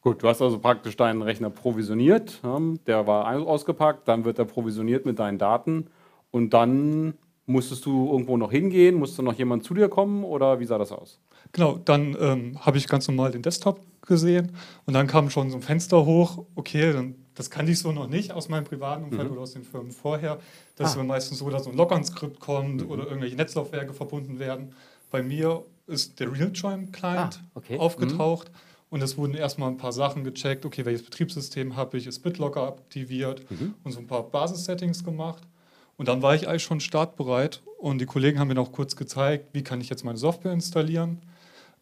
[0.00, 2.40] Gut, du hast also praktisch deinen Rechner provisioniert,
[2.86, 5.88] der war ausgepackt, dann wird er provisioniert mit deinen Daten
[6.30, 7.14] und dann
[7.46, 8.96] Musstest du irgendwo noch hingehen?
[8.96, 11.20] Musste noch jemand zu dir kommen oder wie sah das aus?
[11.52, 14.52] Genau, dann ähm, habe ich ganz normal den Desktop gesehen
[14.84, 16.44] und dann kam schon so ein Fenster hoch.
[16.56, 19.32] Okay, dann, das kannte ich so noch nicht aus meinem privaten Umfeld mhm.
[19.32, 20.38] oder aus den Firmen vorher.
[20.74, 21.00] Das ah.
[21.00, 22.90] ist meistens so, dass so ein Lockern-Skript kommt mhm.
[22.90, 24.72] oder irgendwelche Netzlaufwerke verbunden werden.
[25.12, 27.78] Bei mir ist der Realtime-Client ah, okay.
[27.78, 28.50] aufgetaucht.
[28.50, 28.56] Mhm.
[28.88, 30.64] Und es wurden erstmal ein paar Sachen gecheckt.
[30.64, 32.06] Okay, welches Betriebssystem habe ich?
[32.06, 33.42] Ist BitLocker aktiviert?
[33.82, 35.42] Und so ein paar Basissettings gemacht.
[35.96, 37.62] Und dann war ich eigentlich schon startbereit.
[37.78, 41.20] Und die Kollegen haben mir noch kurz gezeigt, wie kann ich jetzt meine Software installieren.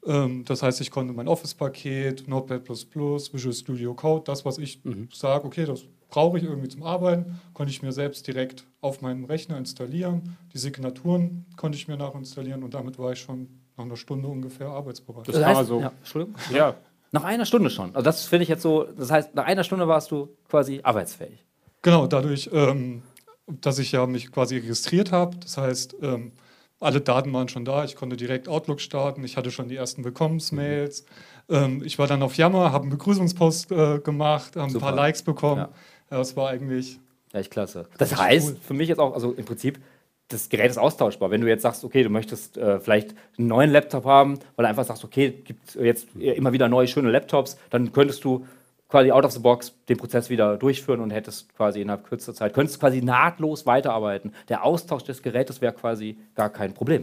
[0.07, 4.81] Ähm, das heißt, ich konnte mein Office-Paket, Notepad++, Visual Studio Code, das, was ich
[5.13, 9.25] sage, okay, das brauche ich irgendwie zum Arbeiten, konnte ich mir selbst direkt auf meinem
[9.25, 10.37] Rechner installieren.
[10.53, 14.69] Die Signaturen konnte ich mir nachinstallieren und damit war ich schon nach einer Stunde ungefähr
[14.69, 15.27] arbeitsbereit.
[15.29, 15.81] Das war so.
[15.81, 16.37] ja, Entschuldigung.
[16.53, 16.77] Ja,
[17.11, 17.95] Nach einer Stunde schon.
[17.95, 21.45] Also das finde ich jetzt so, das heißt, nach einer Stunde warst du quasi arbeitsfähig.
[21.83, 23.03] Genau, dadurch, ähm,
[23.47, 25.37] dass ich ja mich quasi registriert habe.
[25.39, 26.33] Das heißt, ähm,
[26.81, 27.85] alle Daten waren schon da.
[27.85, 29.25] Ich konnte direkt Outlook starten.
[29.25, 31.05] Ich hatte schon die ersten Willkommensmails.
[31.49, 35.23] Ähm, ich war dann auf Jammer, habe einen Begrüßungspost äh, gemacht, habe ein paar Likes
[35.23, 35.63] bekommen.
[35.63, 35.71] Ja.
[36.11, 36.19] Ja.
[36.19, 36.99] das war eigentlich
[37.33, 37.87] echt klasse.
[37.99, 38.57] Das heißt cool.
[38.61, 39.81] für mich jetzt auch, also im Prinzip,
[40.29, 41.31] das Gerät ist austauschbar.
[41.31, 44.69] Wenn du jetzt sagst, okay, du möchtest äh, vielleicht einen neuen Laptop haben, weil du
[44.69, 48.47] einfach sagst, okay, gibt jetzt immer wieder neue schöne Laptops, dann könntest du
[48.95, 52.55] quasi out of the box den Prozess wieder durchführen und hättest quasi innerhalb kürzester Zeit,
[52.55, 54.33] könntest quasi nahtlos weiterarbeiten.
[54.49, 57.03] Der Austausch des Gerätes wäre quasi gar kein Problem.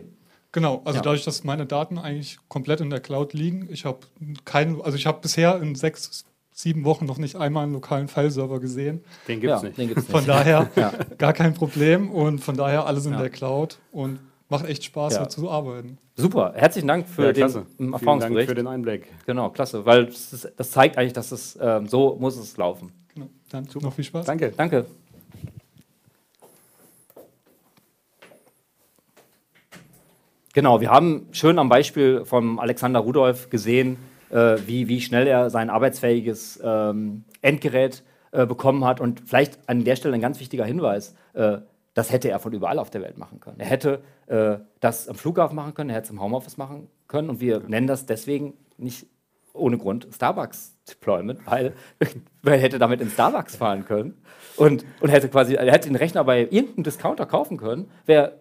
[0.54, 1.04] Genau, also Ja.
[1.04, 4.00] dadurch, dass meine Daten eigentlich komplett in der Cloud liegen, ich habe
[4.46, 6.24] keinen, also ich habe bisher in sechs,
[6.54, 9.04] sieben Wochen noch nicht einmal einen lokalen File-Server gesehen.
[9.28, 9.78] den gibt es ja, nicht.
[9.78, 10.12] Den gibt's nicht.
[10.12, 10.94] Von daher Ja.
[11.18, 13.20] gar kein Problem und von daher alles in Ja.
[13.20, 14.20] der Cloud und
[14.52, 15.24] macht echt Spaß, Ja.
[15.24, 15.98] so zu arbeiten.
[16.16, 18.50] Super, herzlichen Dank für Ja, den ähm, Vielen Dank Erfahrungsbericht.
[18.50, 19.08] für den Einblick.
[19.26, 22.92] Genau, klasse, weil das, ist, das zeigt eigentlich, dass es ähm, so muss es laufen.
[23.14, 23.28] Genau.
[23.50, 24.26] Dann noch viel Spaß.
[24.26, 24.54] Danke.
[24.56, 24.86] Danke.
[30.54, 33.96] Genau, wir haben schön am Beispiel von Alexander Rudolph gesehen,
[34.32, 39.00] äh, wie, wie schnell er sein arbeitsfähiges ähm, Endgerät äh, bekommen hat.
[39.00, 41.60] Und vielleicht an der Stelle ein ganz wichtiger Hinweis, äh,
[41.94, 43.60] das hätte er von überall auf der Welt machen können.
[43.60, 47.30] Er hätte äh, das am Flughafen machen können, er hätte es im Homeoffice machen können.
[47.30, 49.08] Und wir nennen das deswegen nicht
[49.54, 51.74] ohne Grund Starbucks Deployment, weil,
[52.42, 54.22] weil er hätte damit in Starbucks fahren können
[54.56, 58.40] und, und hätte quasi, er hätte den Rechner bei irgendeinem Discounter kaufen können, wäre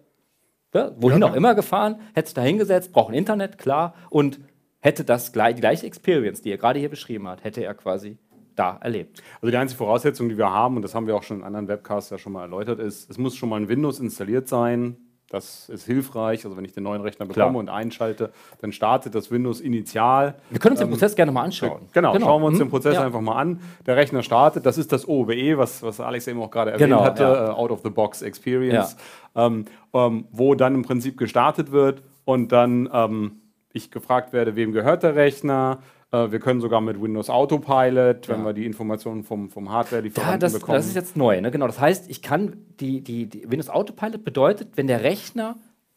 [0.73, 4.39] ja, wohin Ja, auch immer gefahren, hätte sich da hingesetzt, braucht ein Internet, klar, und
[4.79, 8.17] hätte das gleich, die gleiche Experience, die er gerade hier beschrieben hat, hätte er quasi
[8.61, 9.21] da erlebt.
[9.41, 11.67] Also die einzige Voraussetzung, die wir haben, und das haben wir auch schon in anderen
[11.67, 14.97] Webcasts ja schon mal erläutert, ist, es muss schon mal ein Windows installiert sein.
[15.29, 16.43] Das ist hilfreich.
[16.43, 17.55] Also wenn ich den neuen Rechner bekomme Klar.
[17.55, 20.35] und einschalte, dann startet das Windows initial.
[20.49, 21.83] Wir können uns den Prozess gerne mal anschauen.
[21.93, 22.63] Genau, schauen wir uns Mhm.
[22.63, 23.05] den Prozess Ja.
[23.05, 23.61] einfach mal an.
[23.85, 27.05] Der Rechner startet, das ist das OBE, was, was Alex eben auch gerade erwähnt Genau,
[27.05, 27.47] hatte, ja.
[27.47, 28.97] äh, Out of the Box Experience,
[29.35, 33.37] ähm, ähm, wo dann im Prinzip gestartet wird und dann ähm,
[33.73, 35.79] ich gefragt werde, wem gehört der Rechner.
[36.11, 38.45] Äh, wir können sogar mit Windows Autopilot, wenn Ja.
[38.45, 40.75] wir die Informationen vom, vom Ja, Hardware-Lieferanten das, bekommen.
[40.77, 41.51] das ist jetzt neu, ne?
[41.51, 41.67] Genau.
[41.67, 45.55] Das heißt, ich kann die, die, die Windows Autopilot bedeutet, wenn der Rechner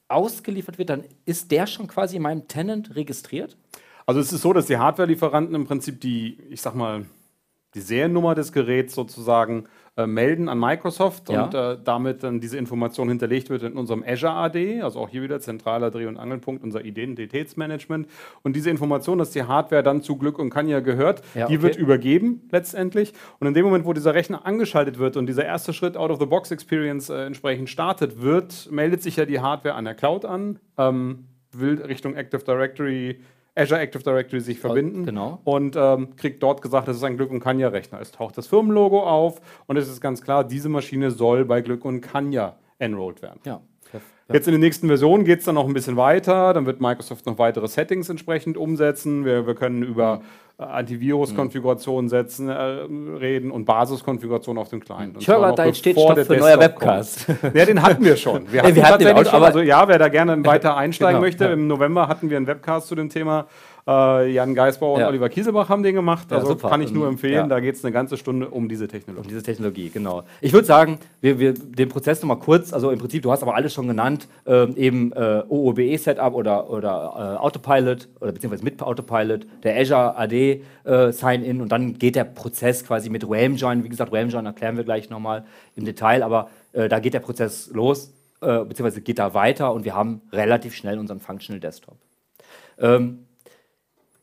[0.09, 3.57] ausgeliefert wird, dann ist der schon quasi in meinem Tenant registriert.
[4.07, 7.07] Also es ist so, dass die Hardware-Lieferanten im Prinzip die, ich sag mal,
[7.75, 9.65] die Seriennummer des Geräts sozusagen
[9.97, 11.45] äh, melden an Microsoft Ja.
[11.45, 15.23] und äh, damit dann diese Information hinterlegt wird in unserem Azure AD, also auch hier
[15.23, 18.09] wieder zentraler Dreh- und Angelpunkt, unser Identitätsmanagement.
[18.43, 21.63] Und diese Information, dass die Hardware dann zu Glück und Kanja gehört, Ja, die okay.
[21.63, 23.13] wird übergeben letztendlich.
[23.39, 27.27] Und in dem Moment, wo dieser Rechner angeschaltet wird und dieser erste Schritt Out-of-the-Box-Experience äh,
[27.27, 32.15] entsprechend startet wird, meldet sich ja die Hardware an der Cloud an, ähm, will Richtung
[32.17, 33.21] Active Directory
[33.57, 35.40] Azure Active Directory sich verbinden genau.
[35.45, 38.01] und ähm, kriegt dort gesagt, das ist ein Glück und Kanja Rechner.
[38.01, 41.85] Es taucht das Firmenlogo auf und es ist ganz klar, diese Maschine soll bei Glück
[41.85, 43.40] und Kanja enrolled werden.
[43.45, 43.61] Ja.
[44.33, 46.55] Jetzt in der nächsten Version geht es dann noch ein bisschen weiter.
[46.55, 49.25] Dann wird Microsoft noch weitere Settings entsprechend umsetzen.
[49.27, 50.23] Wir, wir können über
[50.57, 55.17] Antivirus-Konfigurationen setzen, äh, reden und Basiskonfiguration auf dem Client.
[55.17, 56.90] Und Ich höre noch da entsteht Stoff für neuer Desktop kommt.
[56.93, 57.27] Webcast.
[57.55, 58.47] Ja, den hatten wir schon.
[58.53, 59.43] Wir hatten wir hatten den auch, schon.
[59.43, 61.53] Also ja, wer da gerne weiter einsteigen Genau, möchte, ja.
[61.53, 63.47] im November hatten wir einen Webcast zu dem Thema.
[63.87, 65.09] Äh, Jan Geisbauer und Ja.
[65.09, 66.31] Oliver Kiesebach haben den gemacht.
[66.31, 66.70] Ja, Also super.
[66.70, 67.35] kann ich nur empfehlen.
[67.35, 67.47] Ja.
[67.47, 69.23] Da geht es eine ganze Stunde um diese Technologie.
[69.27, 70.23] Um diese Technologie, genau.
[70.40, 73.55] Ich würde sagen, wir, wir den Prozess nochmal kurz, also im Prinzip, du hast aber
[73.55, 79.47] alles schon genannt, ähm, eben äh, OOBE-Setup oder, oder äh, Autopilot oder beziehungsweise mit Autopilot,
[79.64, 83.85] der Azure AD äh, Sign-In und dann geht der Prozess quasi mit Ramjoin.
[83.85, 85.44] Wie gesagt, Ramjoin erklären wir gleich nochmal
[85.77, 89.85] im Detail, aber äh, da geht der Prozess los, äh, beziehungsweise geht da weiter und
[89.85, 91.97] wir haben relativ schnell unseren Functional Desktop.
[92.79, 93.27] Ähm,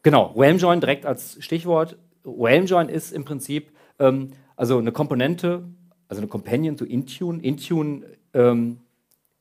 [0.04, 1.98] Genau, Ramjoin direkt als Stichwort.
[2.26, 5.64] Ramjoin ist im Prinzip ähm, also eine Komponente,
[6.08, 7.42] also eine Companion zu Intune.
[7.42, 8.78] Intune ähm,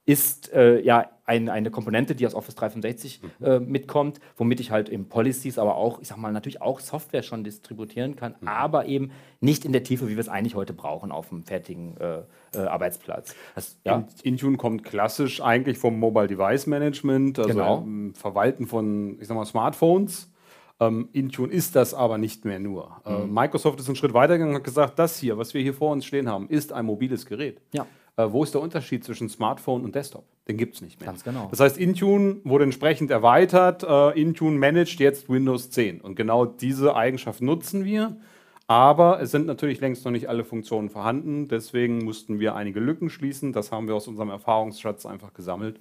[0.07, 4.89] ist äh, ja ein, eine Komponente, die aus Office 365 äh, mitkommt, womit ich halt
[4.89, 9.13] eben Policies, aber auch, ich sag mal, natürlich auch Software schon distributieren kann, aber eben
[9.41, 12.23] nicht in der Tiefe, wie wir es eigentlich heute brauchen auf dem fertigen äh,
[12.59, 13.35] äh, Arbeitsplatz.
[13.55, 17.87] Das, ja, In- Intune kommt klassisch eigentlich vom Mobile Device Management, also Genau.
[18.15, 20.29] Verwalten von, ich sag mal, Smartphones.
[20.81, 23.03] Ähm, Intune ist das aber nicht mehr nur.
[23.05, 25.93] Äh, Microsoft ist einen Schritt weitergegangen und hat gesagt, das hier, was wir hier vor
[25.93, 27.61] uns stehen haben, ist ein mobiles Gerät.
[27.73, 27.87] Ja.
[28.17, 30.25] Äh, wo ist der Unterschied zwischen Smartphone und Desktop?
[30.49, 31.09] Den gibt es nicht mehr.
[31.09, 31.49] Ganz genau.
[31.51, 33.83] Das heißt, Intune wurde entsprechend erweitert.
[33.83, 36.01] Äh, Intune managt jetzt Windows 10.
[36.01, 38.17] Und genau diese Eigenschaft nutzen wir.
[38.67, 41.49] Aber es sind natürlich längst noch nicht alle Funktionen vorhanden.
[41.49, 43.53] Deswegen mussten wir einige Lücken schließen.
[43.53, 45.79] Das haben wir aus unserem Erfahrungsschatz einfach gesammelt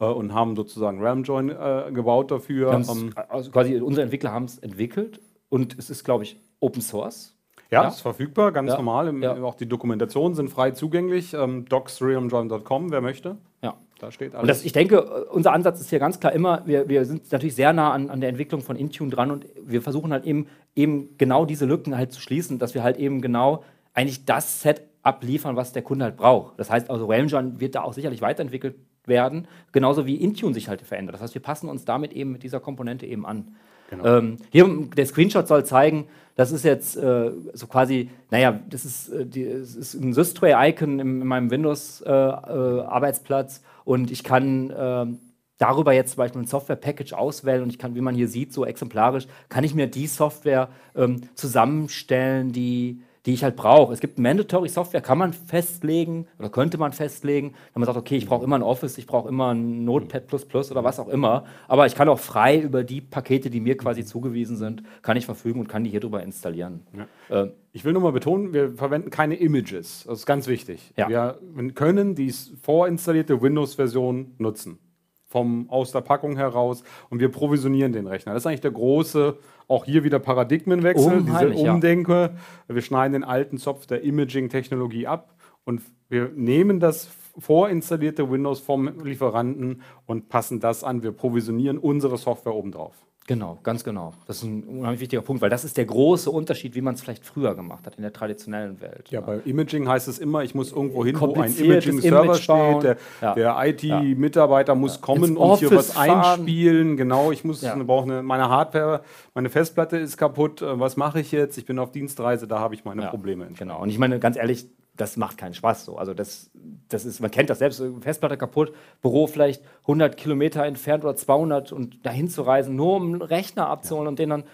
[0.00, 2.72] äh, und haben sozusagen Ramjoin äh, gebaut dafür.
[2.72, 7.36] Ähm, also quasi unsere Entwickler haben es entwickelt und es ist, glaube ich, Open Source.
[7.70, 7.88] Ja, Ja.
[7.88, 8.76] ist verfügbar, ganz Ja.
[8.76, 9.06] normal.
[9.08, 9.40] Im, Ja.
[9.42, 11.34] Auch die Dokumentationen sind frei zugänglich.
[11.34, 13.36] Ähm, docsrealmjoin.com, wer möchte.
[13.62, 13.74] Ja.
[14.00, 14.42] Da steht alles.
[14.42, 17.30] Und das, ich denke, äh, unser Ansatz ist hier ganz klar immer, wir, wir sind
[17.30, 20.46] natürlich sehr nah an, an der Entwicklung von Intune dran und wir versuchen halt eben,
[20.74, 24.82] eben genau diese Lücken halt zu schließen, dass wir halt eben genau eigentlich das Set
[25.02, 26.58] abliefern, was der Kunde halt braucht.
[26.58, 28.74] Das heißt also, Ramjoin wird da auch sicherlich weiterentwickelt
[29.06, 31.14] werden, genauso wie Intune sich halt verändert.
[31.14, 33.56] Das heißt, wir passen uns damit eben mit dieser Komponente eben an.
[34.04, 39.08] Ähm, hier, der Screenshot soll zeigen, das ist jetzt äh, so quasi, naja, das ist,
[39.08, 45.18] äh, die, es ist ein Systray-Icon in, in meinem Windows-Arbeitsplatz und ich kann ähm,
[45.58, 48.64] darüber jetzt zum Beispiel ein Software-Package auswählen und ich kann, wie man hier sieht, so
[48.64, 53.92] exemplarisch, kann ich mir die Software ähm, zusammenstellen, die, die ich halt brauche.
[53.92, 58.16] Es gibt Mandatory Software, kann man festlegen oder könnte man festlegen, wenn man sagt, okay,
[58.16, 61.86] ich brauche immer ein Office, ich brauche immer ein Notepad oder was auch immer, aber
[61.86, 65.60] ich kann auch frei über die Pakete, die mir quasi zugewiesen sind, kann ich verfügen
[65.60, 66.86] und kann die hier drüber installieren.
[67.30, 70.04] Ähm, Ich will nur mal betonen, wir verwenden keine Images.
[70.06, 70.92] Das ist ganz wichtig.
[70.96, 71.08] Ja.
[71.08, 71.38] Wir
[71.74, 74.78] können die vorinstallierte Windows-Version nutzen.
[75.26, 78.32] Vom, aus der Packung heraus und wir provisionieren den Rechner.
[78.32, 79.36] Das ist eigentlich der große,
[79.70, 81.74] auch hier wieder Paradigmenwechsel, Unheimlich, diese ja.
[81.74, 82.30] Umdenke.
[82.66, 89.00] Wir schneiden den alten Zopf der Imaging-Technologie ab und wir nehmen das vorinstallierte Windows vom
[89.04, 91.02] Lieferanten und passen das an.
[91.02, 92.94] Wir provisionieren unsere Software obendrauf.
[93.30, 94.12] Genau, ganz genau.
[94.26, 97.00] Das ist ein unheimlich wichtiger Punkt, weil das ist der große Unterschied, wie man es
[97.00, 99.08] vielleicht früher gemacht hat in der traditionellen Welt.
[99.10, 99.26] Ja, ne?
[99.26, 102.82] bei Imaging heißt es immer, ich muss irgendwo hin, wo ein Imaging-Server Image steht.
[102.82, 103.34] Der, Ja.
[103.34, 106.38] der IT-Mitarbeiter muss kommen Ins und hier Office was fahren.
[106.40, 106.96] einspielen.
[106.96, 107.76] Genau, ich muss, Ja.
[107.76, 110.60] brauche eine, meine Hardware, meine Festplatte ist kaputt.
[110.60, 111.56] Äh, Was mache ich jetzt?
[111.56, 113.46] Ich bin auf Dienstreise, da habe ich meine Probleme.
[113.56, 113.80] Genau.
[113.80, 114.66] Und ich meine, ganz ehrlich,
[115.00, 115.96] das macht keinen Spaß so.
[115.96, 116.50] Also das,
[116.88, 121.72] das ist, man kennt das selbst, Festplatte kaputt, Büro vielleicht 100 Kilometer entfernt oder 200
[121.72, 124.44] und dahin zu reisen, nur um einen Rechner abzuholen und den dann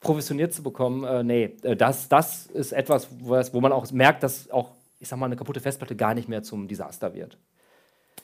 [0.00, 1.04] provisioniert zu bekommen.
[1.04, 5.18] Äh, nee, äh, das, das ist etwas, wo man auch merkt, dass auch, ich sag
[5.18, 7.38] mal, eine kaputte Festplatte gar nicht mehr zum Desaster wird.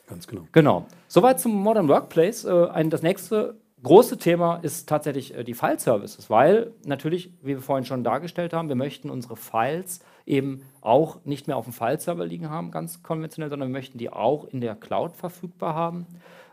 [0.07, 0.47] Ganz genau.
[0.51, 0.85] Genau.
[1.07, 2.45] Soweit zum Modern Workplace.
[2.45, 7.61] Äh, ein, das nächste große Thema ist tatsächlich äh, die File-Services, weil natürlich, wie wir
[7.61, 12.25] vorhin schon dargestellt haben, wir möchten unsere Files eben auch nicht mehr auf dem File-Server
[12.25, 16.07] liegen haben, ganz konventionell, sondern wir möchten die auch in der Cloud verfügbar haben.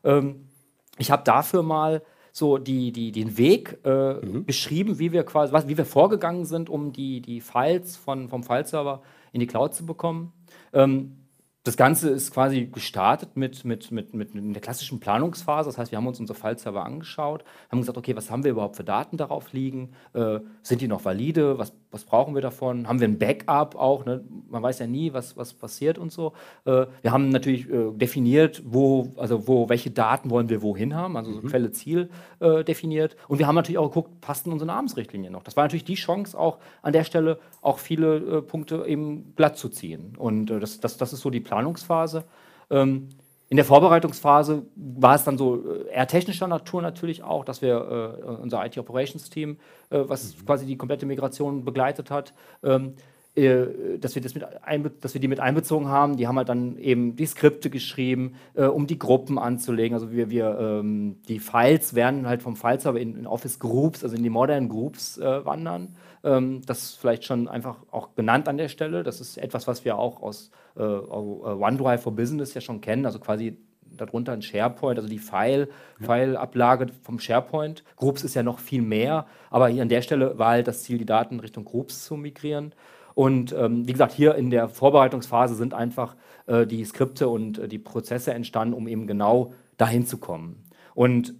[0.04, 0.48] Ähm,
[0.98, 2.02] ich habe dafür mal
[2.32, 6.68] so die, die, den Weg äh, beschrieben, wie wir quasi, was, wie wir vorgegangen sind,
[6.68, 9.02] um die, die Files von, vom File-Server
[9.32, 10.32] in die Cloud zu bekommen.
[10.72, 11.19] Ähm,
[11.62, 15.68] das Ganze ist quasi gestartet mit, mit, mit, mit der klassischen Planungsphase.
[15.68, 18.76] Das heißt, wir haben uns unsere File-Server angeschaut, haben gesagt, okay, was haben wir überhaupt
[18.76, 19.90] für Daten darauf liegen?
[20.14, 21.58] Äh, sind die noch valide?
[21.58, 22.88] Was, was brauchen wir davon?
[22.88, 24.06] Haben wir ein Backup auch?
[24.06, 24.24] Ne?
[24.48, 26.32] Man weiß ja nie, was, was passiert und so.
[26.64, 31.18] Äh, wir haben natürlich äh, definiert, wo, also wo, welche Daten wollen wir wohin haben,
[31.18, 33.16] also so Quelle, Ziel äh, definiert.
[33.28, 35.42] Und wir haben natürlich auch geguckt, passt denn unsere Namensrichtlinie noch?
[35.42, 39.58] Das war natürlich die Chance, auch an der Stelle auch viele äh, Punkte eben glatt
[39.58, 40.14] zu ziehen.
[40.16, 42.24] Und äh, das, das, das ist so die Planungsphase.
[42.70, 43.08] Ähm,
[43.48, 48.16] in der Vorbereitungsphase war es dann so äh, eher technischer Natur natürlich auch, dass wir
[48.24, 49.56] äh, unser IT-Operations-Team,
[49.90, 52.32] äh, was quasi die komplette Migration begleitet hat,
[52.62, 52.94] ähm,
[53.34, 54.44] äh, dass, wir das mit
[55.00, 56.16] dass wir die mit einbezogen haben.
[56.16, 59.94] Die haben halt dann eben die Skripte geschrieben, äh, um die Gruppen anzulegen.
[59.94, 64.14] Also wir, wir ähm, die Files werden halt vom Fileserver in, in Office Groups, also
[64.14, 65.96] in die Modern Groups wandern.
[66.24, 69.02] Ähm, das ist vielleicht schon einfach auch genannt an der Stelle.
[69.02, 73.18] Das ist etwas, was wir auch aus äh, OneDrive for Business ja schon kennen, also
[73.18, 73.56] quasi
[73.96, 75.68] darunter ein SharePoint, also die File,
[76.00, 77.84] File-Ablage vom SharePoint.
[77.96, 80.98] Groups ist ja noch viel mehr, aber hier an der Stelle war halt das Ziel,
[80.98, 82.72] die Daten Richtung Groups zu migrieren.
[83.14, 86.14] Und ähm, wie gesagt, hier in der Vorbereitungsphase sind einfach
[86.46, 90.64] äh, die Skripte und äh, die Prozesse entstanden, um eben genau dahin zu kommen.
[90.94, 91.34] Und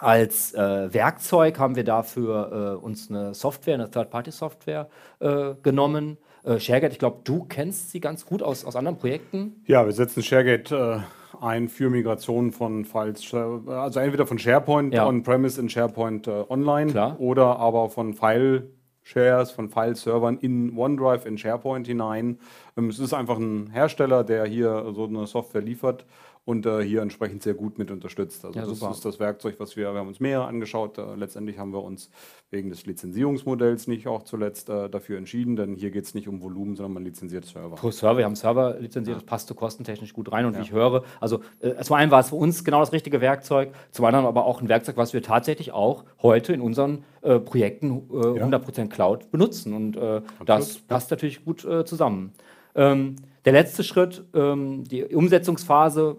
[0.00, 4.88] als äh, Werkzeug haben wir dafür äh, uns eine Software, eine Third-Party-Software
[5.20, 6.16] äh, genommen.
[6.42, 9.62] Äh, ShareGate, ich glaube, du kennst sie ganz gut aus, aus anderen Projekten.
[9.66, 14.94] Ja, wir setzen ShareGate äh, ein für Migration von Files, äh, also entweder von SharePoint
[14.94, 15.06] Ja.
[15.06, 17.20] on-premise in SharePoint online Klar.
[17.20, 22.38] oder aber von File-Shares, von File-Servern in OneDrive in SharePoint hinein.
[22.76, 26.06] Ähm, es ist einfach ein Hersteller, der hier so eine Software liefert
[26.44, 28.44] und äh, hier entsprechend sehr gut mit unterstützt.
[28.44, 28.92] Also Ja, das super.
[28.92, 30.98] ist das Werkzeug, was wir, wir haben uns mehrere angeschaut.
[30.98, 32.10] Äh, letztendlich haben wir uns
[32.50, 36.42] wegen des Lizenzierungsmodells nicht auch zuletzt äh, dafür entschieden, denn hier geht es nicht um
[36.42, 37.76] Volumen, sondern man lizenziert Server.
[37.76, 41.04] Pro Server, wir haben Server lizenziert, das passte kostentechnisch gut rein und wie ich höre,
[41.20, 44.44] also äh, zum einen war es für uns genau das richtige Werkzeug, zum anderen aber
[44.46, 48.46] auch ein Werkzeug, was wir tatsächlich auch heute in unseren äh, Projekten äh, Ja.
[48.46, 52.32] 100% Cloud benutzen und äh, das passt natürlich gut äh, zusammen.
[52.74, 56.16] Ähm, der letzte Schritt, ähm, die Umsetzungsphase,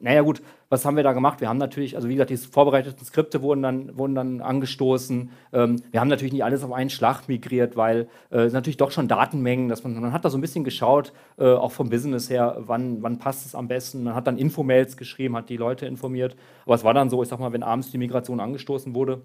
[0.00, 1.40] naja gut, was haben wir da gemacht?
[1.40, 5.30] Wir haben natürlich, also wie gesagt, die vorbereiteten Skripte wurden dann, wurden dann angestoßen.
[5.52, 8.90] Ähm, wir haben natürlich nicht alles auf einen Schlag migriert, weil äh, es natürlich doch
[8.90, 12.30] schon Datenmengen, dass man, man hat da so ein bisschen geschaut, äh, auch vom Business
[12.30, 14.04] her, wann, wann passt es am besten.
[14.04, 16.36] Man hat dann Infomails geschrieben, hat die Leute informiert.
[16.64, 19.22] Aber es war dann so, ich sag mal, wenn abends die Migration angestoßen wurde,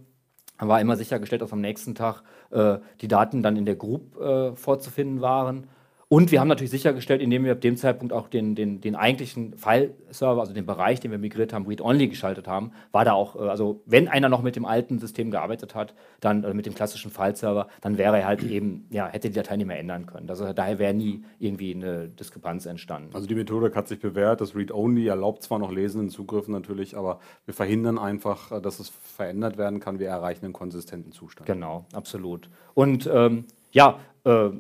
[0.58, 4.20] dann war immer sichergestellt, dass am nächsten Tag äh, die Daten dann in der Group
[4.20, 5.68] äh, vorzufinden waren.
[6.16, 9.58] Und wir haben natürlich sichergestellt, indem wir ab dem Zeitpunkt auch den, den, den eigentlichen
[9.58, 13.50] File-Server, also den Bereich, den wir migriert haben, Read-Only geschaltet haben, war da auch, äh,
[13.50, 17.12] also wenn einer noch mit dem alten System gearbeitet hat, dann äh, mit dem klassischen
[17.12, 20.30] File-Server, dann wäre er halt eben, ja, hätte die Datei nicht mehr ändern können.
[20.30, 23.10] Also daher wäre nie irgendwie eine Diskrepanz entstanden.
[23.14, 24.40] Also die Methodik hat sich bewährt.
[24.40, 28.88] Das Read-Only erlaubt zwar noch lesenden Zugriff natürlich, aber wir verhindern einfach, äh, dass es
[28.88, 30.00] verändert werden kann.
[30.00, 31.46] Wir erreichen einen konsistenten Zustand.
[31.46, 32.50] Genau, absolut.
[32.74, 34.52] Und ähm, ja, äh,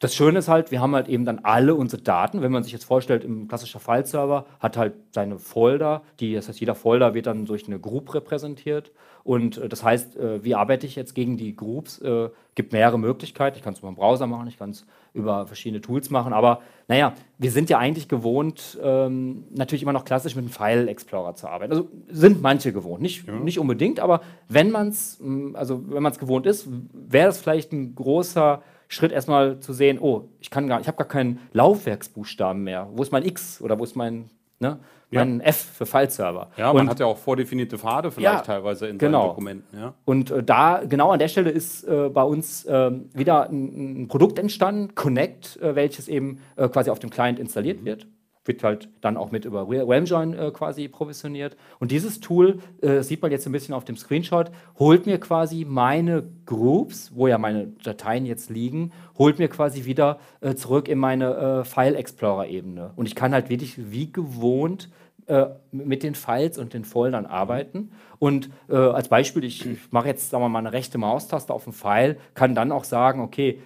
[0.00, 2.40] das Schöne ist halt, wir haben halt eben dann alle unsere Daten.
[2.40, 6.60] Wenn man sich jetzt vorstellt, im klassischer File-Server hat halt seine Folder, die, das heißt,
[6.60, 8.92] jeder Folder wird dann durch eine Group repräsentiert.
[9.24, 11.98] Und äh, das heißt, äh, wie arbeite ich jetzt gegen die Groups?
[11.98, 13.56] Äh, gibt mehrere Möglichkeiten.
[13.56, 16.32] Ich kann es über einen Browser machen, ich kann es über verschiedene Tools machen.
[16.32, 21.34] Aber naja, wir sind ja eigentlich gewohnt, ähm, natürlich immer noch klassisch mit einem File-Explorer
[21.34, 21.72] zu arbeiten.
[21.72, 25.20] Also sind manche gewohnt, nicht, nicht unbedingt, aber wenn man es,
[25.54, 29.98] also wenn man es gewohnt ist, wäre das vielleicht ein großer Schritt erstmal zu sehen,
[30.00, 32.88] oh, ich kann gar, ich habe gar keinen Laufwerksbuchstaben mehr.
[32.94, 34.78] Wo ist mein X oder wo ist mein, ne,
[35.10, 36.48] mein F für File-Server?
[36.56, 39.20] Ja, man Und- hat ja auch vordefinierte Pfade vielleicht Ja, teilweise in genau.
[39.20, 39.78] seinen Dokumenten.
[39.78, 39.94] Ja.
[40.04, 44.08] Und äh, da, genau an der Stelle ist äh, bei uns ähm, wieder ein, ein
[44.08, 48.06] Produkt entstanden, Connect, äh, welches eben äh, quasi auf dem Client installiert wird.
[48.48, 51.56] Wird halt dann auch mit über Realmjoin äh, quasi provisioniert.
[51.78, 55.66] Und dieses Tool, äh, sieht man jetzt ein bisschen auf dem Screenshot, holt mir quasi
[55.68, 60.98] meine Groups, wo ja meine Dateien jetzt liegen, holt mir quasi wieder äh, zurück in
[60.98, 62.92] meine äh, File-Explorer-Ebene.
[62.96, 64.88] Und ich kann halt wirklich wie gewohnt
[65.28, 67.90] äh, mit den Files und den Foldern arbeiten.
[68.18, 71.64] Und äh, als Beispiel, ich, ich mache jetzt, sagen wir mal, eine rechte Maustaste auf
[71.64, 73.60] dem File, kann dann auch sagen, okay,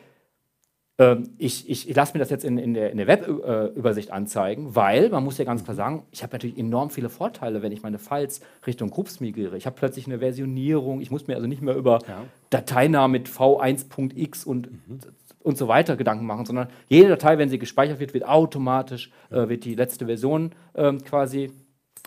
[1.39, 5.09] ich, ich, ich lasse mir das jetzt in, in der, in der Webübersicht anzeigen, weil
[5.09, 7.99] man muss ja ganz klar sagen, ich habe natürlich enorm viele Vorteile, wenn ich meine
[7.99, 9.57] Files Richtung Groups migriere.
[9.57, 12.01] Ich habe plötzlich eine Versionierung, ich muss mir also nicht mehr über
[12.51, 14.69] Dateinamen mit v1.x und,
[15.41, 19.49] und so weiter Gedanken machen, sondern jede Datei, wenn sie gespeichert wird, wird automatisch, äh,
[19.49, 21.51] wird die letzte Version ähm, quasi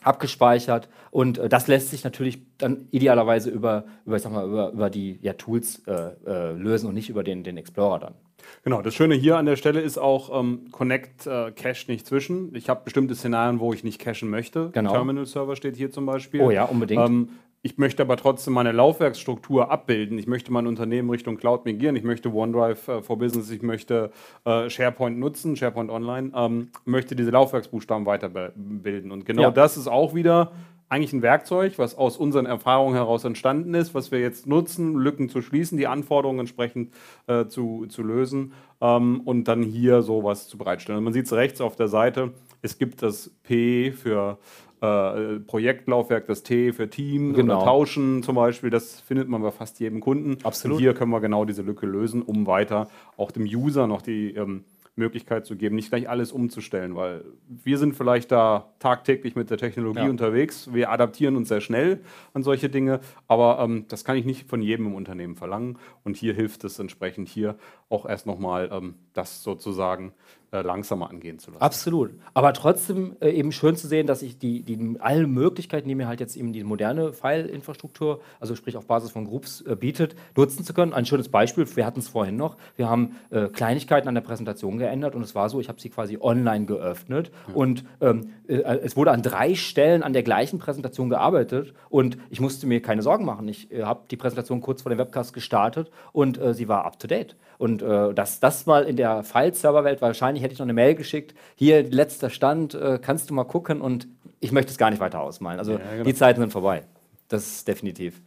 [0.05, 4.71] abgespeichert und äh, das lässt sich natürlich dann idealerweise über, über, ich sag mal, über,
[4.71, 8.15] über die ja, Tools äh, äh, lösen und nicht über den, den Explorer dann.
[8.63, 12.53] Genau, das Schöne hier an der Stelle ist auch, ähm, Connect äh, cache nicht zwischen.
[12.55, 14.69] Ich habe bestimmte Szenarien, wo ich nicht cachen möchte.
[14.71, 14.91] Genau.
[14.91, 16.41] Terminal-Server steht hier zum Beispiel.
[16.41, 17.07] Oh ja, unbedingt.
[17.07, 17.29] Ähm,
[17.65, 20.19] ich möchte aber trotzdem meine Laufwerksstruktur abbilden.
[20.19, 21.95] Ich möchte mein Unternehmen Richtung Cloud migrieren.
[21.95, 24.11] Ich möchte OneDrive äh, for Business, ich möchte
[24.45, 29.11] äh, SharePoint nutzen, SharePoint Online, ähm, möchte diese Laufwerksbuchstaben weiterbilden.
[29.11, 29.51] Und genau Ja.
[29.51, 30.51] das ist auch wieder
[30.89, 35.29] eigentlich ein Werkzeug, was aus unseren Erfahrungen heraus entstanden ist, was wir jetzt nutzen, Lücken
[35.29, 36.93] zu schließen, die Anforderungen entsprechend
[37.25, 41.03] äh, zu, zu lösen ähm, und dann hier sowas zu bereitstellen.
[41.03, 44.37] man sieht es rechts auf der Seite, es gibt das P für
[44.81, 47.57] äh, Projektlaufwerk, das T für Team Genau.
[47.57, 50.37] oder Tauschen zum Beispiel, das findet man bei fast jedem Kunden.
[50.43, 50.75] Absolut.
[50.77, 54.33] Und hier können wir genau diese Lücke lösen, um weiter auch dem User noch die
[54.35, 54.63] ähm,
[54.97, 59.57] Möglichkeit zu geben, nicht gleich alles umzustellen, weil wir sind vielleicht da tagtäglich mit der
[59.57, 60.09] Technologie Ja.
[60.09, 60.73] unterwegs.
[60.73, 61.99] Wir adaptieren uns sehr schnell
[62.33, 65.77] an solche Dinge, aber ähm, das kann ich nicht von jedem im Unternehmen verlangen.
[66.05, 67.55] Und hier hilft es entsprechend hier
[67.89, 70.13] auch erst nochmal, ähm, das sozusagen
[70.44, 71.61] äh, langsamer angehen zu lassen.
[71.61, 72.11] Absolut.
[72.33, 76.07] Aber trotzdem äh, eben schön zu sehen, dass ich die, die alle Möglichkeiten, die mir
[76.07, 80.63] halt jetzt eben die moderne File-Infrastruktur, also sprich auf Basis von Groups äh, bietet, nutzen
[80.63, 80.93] zu können.
[80.93, 84.77] Ein schönes Beispiel, wir hatten es vorhin noch, wir haben äh, Kleinigkeiten an der Präsentation
[84.77, 88.95] geändert und es war so, ich habe sie quasi online geöffnet und ähm, äh, es
[88.95, 93.25] wurde an drei Stellen an der gleichen Präsentation gearbeitet und ich musste mir keine Sorgen
[93.25, 93.47] machen.
[93.47, 96.99] Ich äh, habe die Präsentation kurz vor dem Webcast gestartet und äh, sie war up
[96.99, 97.35] to date.
[97.57, 101.35] Und äh, dass das mal in der File-Server-Welt, wahrscheinlich hätte ich noch eine Mail geschickt,
[101.55, 104.07] hier letzter Stand, äh, kannst du mal gucken und
[104.39, 105.59] ich möchte es gar nicht weiter ausmalen.
[105.59, 106.03] Also genau.
[106.05, 106.83] die Zeiten sind vorbei.
[107.27, 108.21] Das ist definitiv.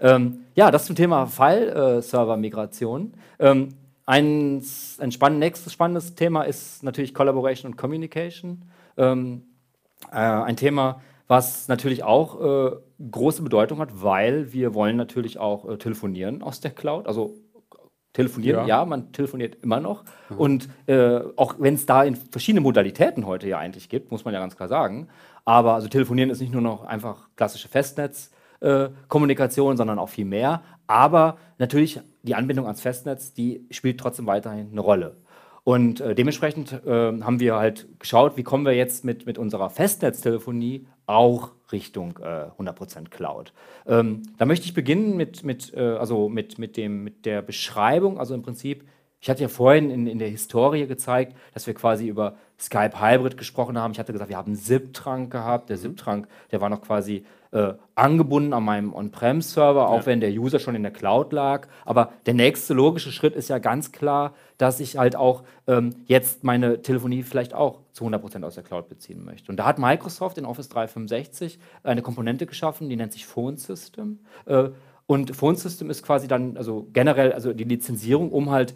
[0.00, 3.12] Ähm, ja, das zum Thema File-Server-Migration.
[3.38, 3.68] Ähm,
[4.06, 4.62] ein,
[4.98, 8.62] ein spann nächstes spannendes Thema ist natürlich Collaboration und Communication.
[8.96, 9.42] Ähm,
[10.12, 12.76] Äh, ein Thema, was natürlich auch äh,
[13.10, 17.06] große Bedeutung hat, weil wir wollen natürlich auch äh, telefonieren aus der Cloud.
[17.06, 17.36] Also
[18.14, 18.84] telefonieren, ja, Ja.
[18.86, 20.04] man telefoniert immer noch.
[20.38, 24.32] Und äh, auch wenn es da in verschiedene Modalitäten heute ja eigentlich gibt, muss man
[24.32, 25.08] ja ganz klar sagen.
[25.44, 28.30] Aber also telefonieren ist nicht nur noch einfach klassische Festnetz.
[28.60, 28.88] äh,
[29.76, 30.62] sondern auch viel mehr.
[30.86, 35.16] Aber natürlich die Anbindung ans Festnetz, die spielt trotzdem weiterhin eine Rolle.
[35.64, 39.70] Und äh, dementsprechend äh, haben wir halt geschaut, wie kommen wir jetzt mit, mit unserer
[39.70, 43.52] Festnetztelefonie auch Richtung äh, 100% Cloud.
[43.86, 48.18] Ähm, da möchte ich beginnen mit, mit, äh, also mit, mit, dem, mit der Beschreibung,
[48.18, 48.84] also im Prinzip,
[49.24, 53.38] ich hatte ja vorhin in, in der Historie gezeigt, dass wir quasi über Skype Hybrid
[53.38, 53.92] gesprochen haben.
[53.92, 55.70] Ich hatte gesagt, wir haben einen SIP-Trunk gehabt.
[55.70, 60.58] Der SIP-Trunk, der war noch quasi äh, angebunden an meinem On-Prem-Server, auch wenn der User
[60.58, 61.68] schon in der Cloud lag.
[61.86, 66.44] Aber der nächste logische Schritt ist ja ganz klar, dass ich halt auch ähm, jetzt
[66.44, 69.50] meine Telefonie vielleicht auch zu 100% aus der Cloud beziehen möchte.
[69.50, 74.18] Und da hat Microsoft in Office 365 eine Komponente geschaffen, die nennt sich Phone System.
[74.46, 74.70] Äh,
[75.06, 78.74] und Phone System ist quasi dann, also generell, also die Lizenzierung, um halt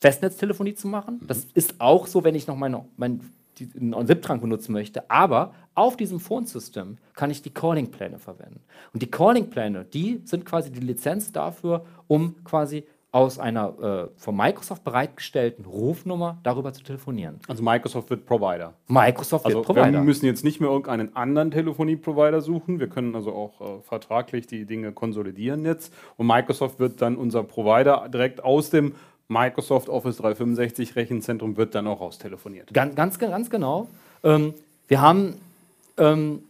[0.00, 1.20] Festnetztelefonie zu machen.
[1.26, 3.20] Das ist auch so, wenn ich noch meine, mein,
[3.58, 5.08] die, einen SIP-Trunk benutzen möchte.
[5.08, 8.60] Aber auf diesem Phone-System kann ich die Calling-Pläne verwenden.
[8.92, 14.34] Und die Calling-Pläne, die sind quasi die Lizenz dafür, um quasi aus einer äh, von
[14.34, 17.38] Microsoft bereitgestellten Rufnummer darüber zu telefonieren.
[17.46, 18.72] Also Microsoft wird Provider.
[18.88, 19.92] Microsoft wird Also Provider.
[19.92, 22.80] wir müssen jetzt nicht mehr irgendeinen anderen Telefonie-Provider suchen.
[22.80, 25.92] Wir können also auch äh, vertraglich die Dinge konsolidieren jetzt.
[26.16, 28.94] Und Microsoft wird dann unser Provider direkt aus dem
[29.28, 32.72] Microsoft Office 365 Rechenzentrum wird dann auch raustelefoniert.
[32.72, 33.88] Ganz, ganz, ganz genau.
[34.24, 34.54] Ähm,
[34.88, 35.34] wir haben,
[35.98, 36.44] ähm,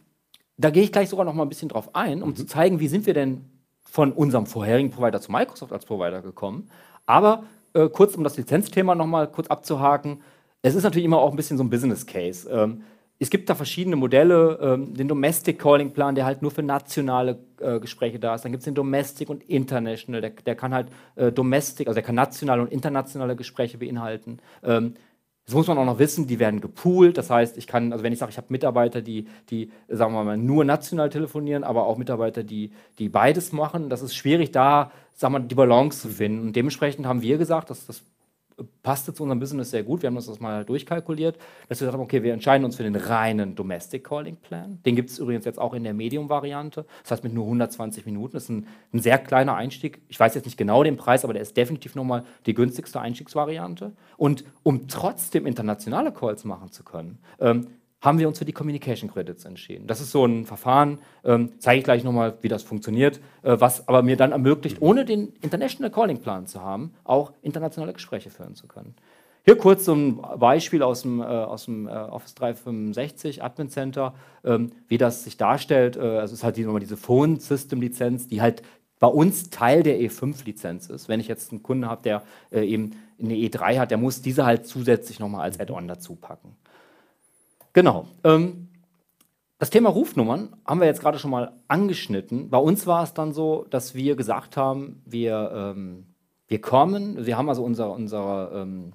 [0.58, 2.88] da gehe ich gleich sogar noch mal ein bisschen drauf ein, um zu zeigen, wie
[2.88, 3.44] sind wir denn
[3.92, 6.70] von unserem vorherigen Provider zu Microsoft als Provider gekommen.
[7.04, 7.42] Aber
[7.74, 10.22] äh, kurz, um das Lizenzthema noch mal kurz abzuhaken,
[10.62, 12.48] es ist natürlich immer auch ein bisschen so ein Business Case.
[12.48, 12.84] Ähm,
[13.18, 17.38] es gibt da verschiedene Modelle, ähm, den Domestic Calling Plan, der halt nur für nationale
[17.60, 18.46] äh, Gespräche da ist.
[18.46, 22.02] Dann gibt es den Domestic und International, der, der kann halt äh, Domestic, also der
[22.02, 24.38] kann nationale und internationale Gespräche beinhalten.
[24.62, 24.94] Ähm,
[25.46, 27.18] das muss man auch noch wissen, die werden gepoolt.
[27.18, 30.22] Das heißt, ich kann, also wenn ich sage, ich habe Mitarbeiter, die, die, sagen wir
[30.22, 34.92] mal, nur national telefonieren, aber auch Mitarbeiter, die, die beides machen, das ist schwierig, da,
[35.14, 36.46] sagen wir, die Balance zu finden.
[36.46, 38.04] Und dementsprechend haben wir gesagt, dass das
[38.82, 40.02] passte zu unserem Business sehr gut.
[40.02, 41.36] Wir haben uns das mal durchkalkuliert,
[41.68, 44.78] dass wir gesagt haben, okay, wir entscheiden uns für den reinen Domestic Calling Plan.
[44.84, 46.84] Den gibt es übrigens jetzt auch in der Medium-Variante.
[47.02, 48.32] Das heißt mit nur 120 Minuten.
[48.32, 50.02] Das ist ein, ein sehr kleiner Einstieg.
[50.08, 53.92] Ich weiß jetzt nicht genau den Preis, aber der ist definitiv nochmal die günstigste Einstiegsvariante.
[54.16, 57.68] Und um trotzdem internationale Calls machen zu können, ähm,
[58.02, 59.86] haben wir uns für die Communication Credits entschieden.
[59.86, 63.88] Das ist so ein Verfahren, ähm, zeige ich gleich nochmal, wie das funktioniert, äh, was
[63.88, 68.54] aber mir dann ermöglicht, ohne den International Calling Plan zu haben, auch internationale Gespräche führen
[68.56, 68.94] zu können.
[69.44, 74.14] Hier kurz so ein Beispiel aus dem, äh, aus dem äh, Office 365 Admin Center,
[74.44, 75.96] ähm, wie das sich darstellt.
[75.96, 78.62] Äh, also es ist halt die, nochmal diese Phone System Lizenz, die halt
[79.00, 81.08] bei uns Teil der E5-Lizenz ist.
[81.08, 82.22] Wenn ich jetzt einen Kunden habe, der
[82.52, 86.56] äh, eben eine E3 hat, der muss diese halt zusätzlich nochmal als Add-on dazu packen.
[87.72, 88.06] Genau.
[88.24, 88.68] Ähm,
[89.58, 92.50] das Thema Rufnummern haben wir jetzt gerade schon mal angeschnitten.
[92.50, 96.06] Bei uns war es dann so, dass wir gesagt haben, wir, ähm,
[96.48, 98.92] wir kommen, wir haben also unser, unser ähm,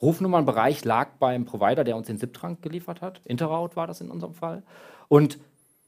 [0.00, 3.20] Rufnummernbereich lag beim Provider, der uns den SIP-Trunk geliefert hat.
[3.24, 4.62] Interroute war das in unserem Fall.
[5.08, 5.38] Und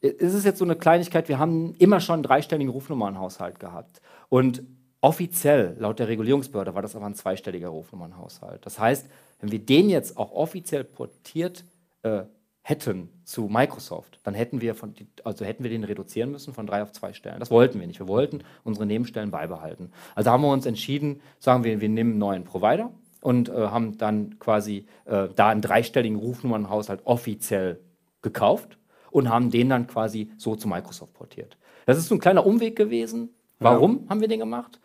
[0.01, 4.03] es ist jetzt so eine Kleinigkeit, wir haben immer schon einen dreistelligen Rufnummernhaushalt gehabt.
[4.29, 4.62] Und
[5.01, 8.67] offiziell, laut der Regulierungsbehörde, war das aber ein zweistelliger Rufnummernhaushalt.
[8.67, 9.09] Das heißt,
[9.41, 11.65] wenn wir den jetzt auch offiziell portiert
[12.05, 12.23] äh,
[12.63, 16.83] hätten zu Microsoft, dann hätten wir, von, also hätten wir den reduzieren müssen von drei
[16.83, 17.39] auf zwei Stellen.
[17.41, 17.99] Das wollten wir nicht.
[18.01, 19.91] Wir wollten unsere Nebenstellen beibehalten.
[20.15, 22.91] Also haben wir uns entschieden, sagen wir, wir nehmen einen neuen Provider
[23.21, 27.81] und äh, haben dann quasi äh, da einen dreistelligen Rufnummernhaushalt offiziell
[28.23, 28.79] gekauft
[29.11, 31.59] und haben den dann quasi so zu Microsoft portiert.
[31.85, 33.29] Das ist so ein kleiner Umweg gewesen.
[33.59, 34.81] Warum haben wir den gemacht?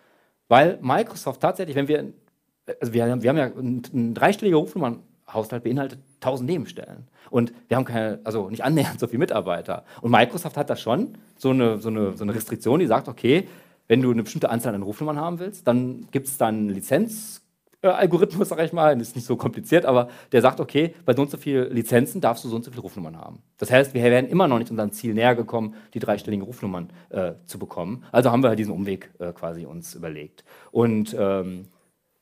[0.49, 2.11] Weil Microsoft tatsächlich, wenn wir,
[2.81, 4.57] also wir, haben- wir haben ja ein, ein dreistelliger
[5.29, 7.07] Rufnummernhaushalt beinhaltet 1000 Nebenstellen.
[7.29, 9.85] Und wir haben keine, also nicht annähernd so viele Mitarbeiter.
[10.01, 13.47] Und Microsoft hat da schon so eine, so eine, so eine Restriktion, die sagt, okay,
[13.87, 17.41] wenn du eine bestimmte Anzahl an Rufnummern haben willst, dann gibt es dann einen Lizenz,
[17.81, 21.13] äh, Algorithmus, sag ich mal, das ist nicht so kompliziert, aber der sagt, okay, bei
[21.13, 23.41] so und so vielen Lizenzen darfst du so und so viele Rufnummern haben.
[23.57, 27.33] Das heißt, wir wären immer noch nicht unserem Ziel näher gekommen, die dreistelligen Rufnummern äh,
[27.45, 28.03] zu bekommen.
[28.11, 30.43] Also haben wir halt diesen Umweg äh, quasi uns überlegt.
[30.71, 31.67] Und ähm,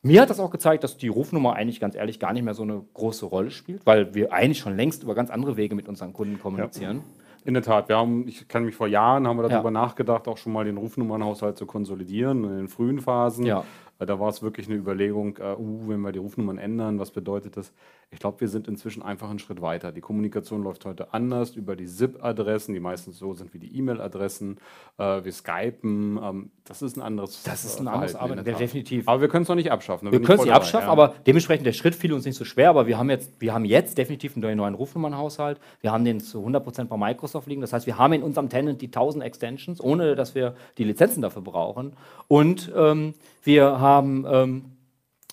[0.02, 2.64] mir hat das auch gezeigt, dass die Rufnummer eigentlich ganz ehrlich gar nicht mehr so
[2.64, 6.14] eine große Rolle spielt, weil wir eigentlich schon längst über ganz andere Wege mit unseren
[6.14, 7.04] Kunden kommunizieren.
[7.46, 9.72] In der Tat, wir haben, ich kann mich vor Jahren, haben wir darüber Ja.
[9.72, 13.46] nachgedacht, auch schon mal den Rufnummernhaushalt zu konsolidieren in den frühen Phasen.
[13.46, 13.64] Ja.
[14.00, 17.12] Äh, da war es wirklich eine Überlegung, äh, uh, wenn wir die Rufnummern ändern, was
[17.12, 17.72] bedeutet das?
[18.10, 19.92] Ich glaube, wir sind inzwischen einfach einen Schritt weiter.
[19.92, 24.60] Die Kommunikation läuft heute anders über die SIP-Adressen, die meistens so sind wie die E-Mail-Adressen.
[24.98, 26.18] Äh, wir skypen.
[26.24, 29.10] Ähm, das ist ein anderes Das ist ein anderes Verhalten in Arbeiten, definitiv.
[29.10, 30.10] Aber wir können es noch nicht abschaffen.
[30.10, 30.92] Wir können es nicht abschaffen, ja.
[30.92, 32.70] aber dementsprechend der Schritt fiel uns nicht so schwer.
[32.70, 35.60] Aber wir haben jetzt, wir haben jetzt definitiv einen neuen Rufnummernhaushalt.
[35.82, 37.60] Wir haben den zu 100% bei Microsoft liegen.
[37.60, 41.22] Das heißt, wir haben in unserem Tenant die 1000 Extensions, ohne dass wir die Lizenzen
[41.22, 41.92] dafür brauchen.
[42.30, 44.66] Und ähm, wir haben ähm,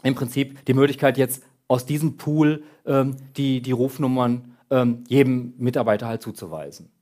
[0.03, 1.45] im Prinzip die Möglichkeit, jetzt
[1.75, 6.93] aus diesem Pool ähm, die, die Rufnummern ähm, jedem Mitarbeiter halt zuzuweisen.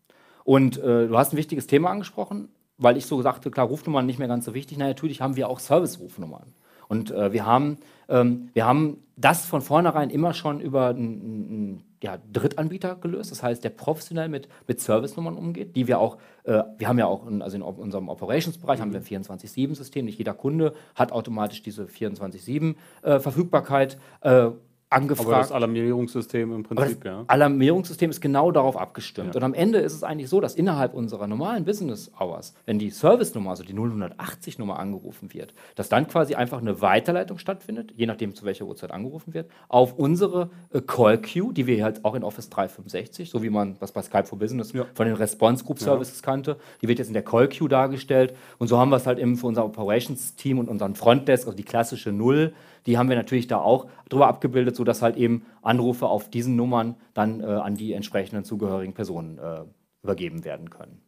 [0.44, 2.48] Und äh, du hast ein wichtiges Thema angesprochen,
[2.78, 4.78] weil ich so sagte, klar, Rufnummern nicht mehr ganz so wichtig.
[4.78, 6.54] Na, natürlich haben wir auch Service-Rufnummern.
[6.88, 7.76] Und äh, wir, haben,
[8.12, 13.30] ähm, wir haben das von vornherein immer schon über einen ja, Drittanbieter gelöst.
[13.30, 17.06] Das heißt, der professionell mit, mit Service-Nummern umgeht, die wir auch, äh, wir haben ja
[17.06, 20.04] auch, in, also in unserem Operations-Bereich haben wir ein 24-7-System.
[20.04, 24.50] Nicht jeder Kunde hat automatisch diese 24-7-Verfügbarkeit äh,
[24.92, 25.28] angefragt.
[25.28, 27.24] Aber das Alarmierungssystem im Prinzip, das ja.
[27.26, 29.34] Alarmierungssystem ist genau darauf abgestimmt.
[29.34, 29.40] Ja.
[29.40, 32.90] Und am Ende ist es eigentlich so, dass innerhalb unserer normalen Business Hours, wenn die
[32.90, 38.34] Service-Nummer, also die 080-Nummer angerufen wird, dass dann quasi einfach eine Weiterleitung stattfindet, je nachdem
[38.34, 42.50] zu welcher Uhrzeit angerufen wird, auf unsere äh, Call-Queue, die wir halt auch in Office
[42.50, 44.86] 365, so wie man das bei Skype for Business Ja.
[44.94, 48.34] von den Response Group Services kannte, die wird jetzt in der Call-Queue dargestellt.
[48.58, 51.64] Und so haben wir es halt eben für unser Operations-Team und unseren Frontdesk, also die
[51.64, 52.52] klassische Null,
[52.86, 56.96] die haben wir natürlich da auch drüber abgebildet, sodass halt eben Anrufe auf diesen Nummern
[57.14, 59.64] dann äh, an die entsprechenden zugehörigen Personen äh,
[60.02, 61.00] übergeben werden können.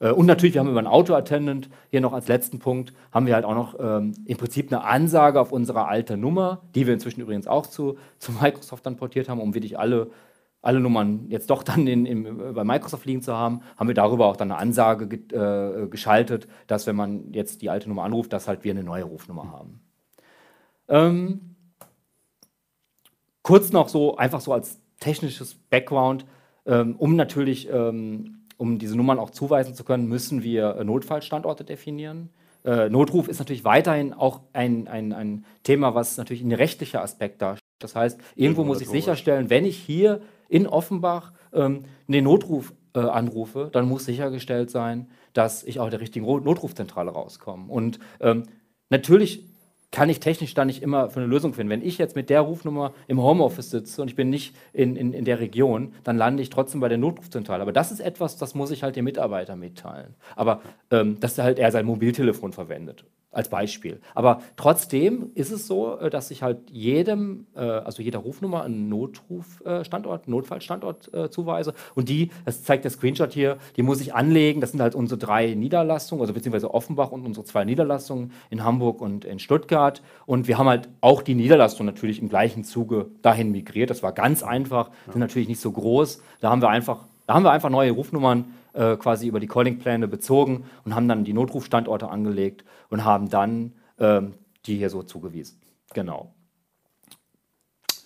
[0.00, 3.34] Äh, Und natürlich, wir haben über einen Auto-Attendant, hier noch als letzten Punkt, haben wir
[3.34, 7.20] halt auch noch ähm, im Prinzip eine Ansage auf unsere alte Nummer, die wir inzwischen
[7.20, 10.10] übrigens auch zu, zu Microsoft dann portiert haben, um wirklich alle,
[10.62, 14.26] alle Nummern jetzt doch dann in, im, bei Microsoft liegen zu haben, haben wir darüber
[14.26, 18.32] auch dann eine Ansage ge äh, geschaltet, dass wenn man jetzt die alte Nummer anruft,
[18.32, 19.80] dass halt wir eine neue Rufnummer haben.
[20.88, 21.56] Ähm,
[23.42, 26.26] kurz noch so, einfach so als technisches Background,
[26.66, 31.64] ähm, um natürlich, ähm, um diese Nummern auch zuweisen zu können, müssen wir äh, Notfallstandorte
[31.64, 32.30] definieren.
[32.64, 37.40] Äh, Notruf ist natürlich weiterhin auch ein, ein, ein Thema, was natürlich ein rechtlicher Aspekt
[37.40, 37.60] darstellt.
[37.78, 43.00] Das heißt, irgendwo muss ich sicherstellen, wenn ich hier in Offenbach ähm, den Notruf äh,
[43.00, 47.70] anrufe, dann muss sichergestellt sein, dass ich auch der richtigen Notrufzentrale rauskomme.
[47.70, 48.44] Und ähm,
[48.88, 49.44] natürlich
[49.96, 51.70] kann ich technisch da nicht immer für eine Lösung finden.
[51.70, 55.14] Wenn ich jetzt mit der Rufnummer im Homeoffice sitze und ich bin nicht in, in,
[55.14, 57.62] in der Region, dann lande ich trotzdem bei der Notrufzentrale.
[57.62, 60.14] Aber das ist etwas, das muss ich halt dem Mitarbeiter mitteilen.
[60.34, 64.00] Aber ähm, dass er halt eher sein Mobiltelefon verwendet, als Beispiel.
[64.14, 68.88] Aber trotzdem ist es so, äh, dass ich halt jedem, äh, also jeder Rufnummer einen
[68.88, 71.74] Notrufstandort, Notfallstandort äh, zuweise.
[71.94, 74.60] Und die, das zeigt der Screenshot hier, die muss ich anlegen.
[74.60, 79.02] Das sind halt unsere drei Niederlassungen, also beziehungsweise Offenbach und unsere zwei Niederlassungen in Hamburg
[79.02, 80.02] und in Stuttgart.
[80.24, 83.90] Und wir haben halt auch die Niederlassung natürlich im gleichen Zuge dahin migriert.
[83.90, 86.22] Das war ganz einfach, sind natürlich nicht so groß.
[86.40, 88.46] Da haben wir einfach, da haben wir einfach neue Rufnummern
[88.76, 93.72] äh, quasi über die Calling-Pläne bezogen und haben dann die Notrufstandorte angelegt und haben dann
[93.98, 94.34] ähm,
[94.66, 95.60] die hier so zugewiesen.
[95.94, 96.34] Genau.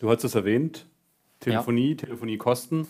[0.01, 0.87] Du hast es erwähnt.
[1.41, 2.87] Telefonie, Telefoniekosten.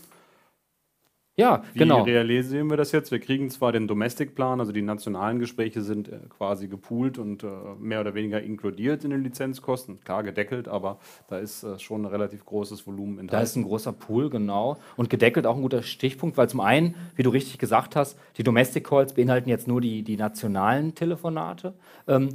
[1.40, 2.02] Ja, Wie genau.
[2.02, 3.10] realisieren wir das jetzt?
[3.10, 7.46] Wir kriegen zwar den Domestic-Plan, also die nationalen Gespräche sind äh, quasi gepoolt und äh,
[7.78, 10.00] mehr oder weniger inkludiert in den Lizenzkosten.
[10.04, 13.44] Klar gedeckelt, aber da ist äh, schon ein relativ großes Volumen Da enthalten.
[13.44, 14.76] ist ein großer Pool, genau.
[14.96, 18.42] Und gedeckelt auch ein guter Stichpunkt, weil zum einen, wie du richtig gesagt hast, die
[18.42, 21.74] Domestic Calls beinhalten jetzt nur die, die nationalen Telefonate.
[22.06, 22.28] Ähm,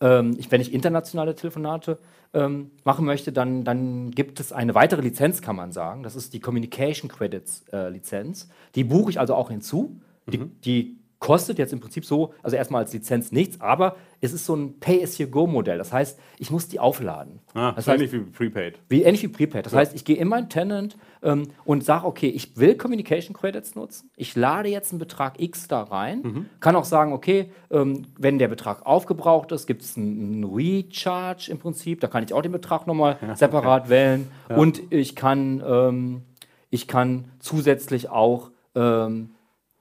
[0.00, 1.98] ähm, ich, wenn ich internationale Telefonate
[2.34, 6.02] ähm, machen möchte, dann, dann gibt es eine weitere Lizenz, kann man sagen.
[6.02, 8.48] Das ist die Communication Credits äh, Lizenz.
[8.74, 10.00] Die buche ich also auch hinzu.
[10.26, 14.44] Die, die kostet jetzt im Prinzip so, also erstmal als Lizenz nichts, aber es ist
[14.46, 15.78] so ein Pay-as-you-go-Modell.
[15.78, 17.40] Das heißt, ich muss die aufladen.
[17.54, 18.78] ah, das heißt, ähnlich wie Prepaid.
[18.88, 19.66] wie ähnlich wie Prepaid.
[19.66, 23.74] Das heißt, ich gehe in mein Tenant ähm, und sage, okay, ich will Communication Credits
[23.74, 24.10] nutzen.
[24.16, 26.48] Ich lade jetzt einen Betrag X da rein.
[26.60, 31.58] Kann auch sagen, okay, ähm, wenn der Betrag aufgebraucht ist, gibt es einen, Recharge im
[31.58, 32.00] Prinzip.
[32.00, 34.28] Da kann ich auch den Betrag nochmal separat wählen.
[34.48, 36.22] Und ich kann, ähm,
[36.70, 39.30] ich kann zusätzlich auch ähm,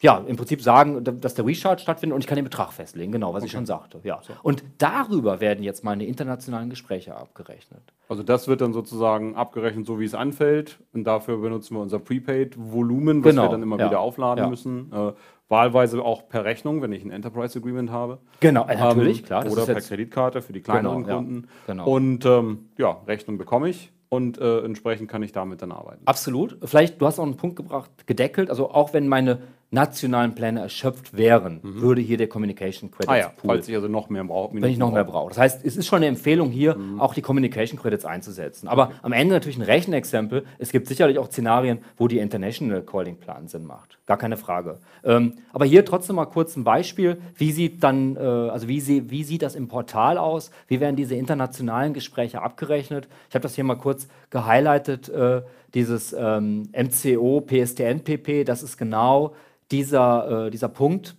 [0.02, 3.12] ja, im Prinzip sagen, da- dass der Recharge stattfindet und ich kann den Betrag festlegen,
[3.12, 4.00] genau, was ich schon sagte.
[4.04, 4.22] Ja.
[4.44, 7.82] Und darüber werden jetzt meine internationalen Gespräche abgerechnet.
[8.10, 10.80] Also das wird dann sozusagen abgerechnet, so wie es anfällt.
[10.94, 13.88] Und dafür benutzen wir unser Prepaid-Volumen, was Genau, wir dann immer ja.
[13.88, 14.50] wieder aufladen Ja.
[14.50, 14.92] müssen.
[14.92, 15.14] Äh,
[15.48, 18.20] wahlweise auch per Rechnung, wenn ich ein Enterprise Agreement habe.
[18.40, 19.46] Genau, äh, natürlich, Ähm, klar.
[19.52, 21.48] Oder per Kreditkarte für die kleineren Genau, ja, Kunden.
[21.68, 21.88] genau.
[21.88, 26.02] Und ähm, ja, Rechnung bekomme ich und äh, entsprechend kann ich damit dann arbeiten.
[26.06, 26.58] Absolut.
[26.64, 28.50] Vielleicht, du hast auch einen Punkt gebracht, gedeckelt.
[28.50, 29.40] Also auch wenn meine,
[29.72, 33.88] nationalen Pläne erschöpft wären, würde hier der Communication Credits Ah ja, Pool falls ich also
[33.88, 34.56] noch mehr brauche.
[34.56, 35.30] wenn ich noch mehr brauche.
[35.30, 38.68] Das heißt, es ist schon eine Empfehlung hier, auch die Communication Credits einzusetzen.
[38.68, 40.46] Aber am Ende natürlich ein Rechenexempel.
[40.60, 43.98] Es gibt sicherlich auch Szenarien, wo die International Calling Plan Sinn macht.
[44.06, 44.80] Gar keine Frage.
[45.04, 47.20] Ähm, aber hier trotzdem mal kurz ein Beispiel.
[47.36, 50.52] Wie sieht dann, äh, also wie, sie, wie sieht das im Portal aus?
[50.68, 53.08] Wie werden diese internationalen Gespräche abgerechnet?
[53.30, 55.10] Ich habe das hier mal kurz gehighlightet.
[55.10, 55.42] Äh,
[55.76, 59.36] dieses ähm, MCO, PSTN, PP, das ist genau
[59.72, 61.16] dieser, äh, dieser Punkt,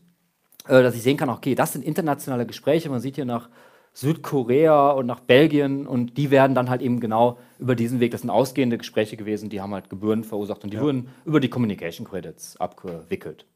[0.67, 2.89] äh, dass ich sehen kann, okay, das sind internationale Gespräche.
[2.89, 3.49] Man sieht hier nach
[3.93, 8.21] Südkorea und nach Belgien und die werden dann halt eben genau über diesen Weg, das
[8.23, 12.07] sind ausgehende Gespräche gewesen, die haben halt Gebühren verursacht und die wurden über die Communication
[12.07, 13.47] Credits abgewickelt.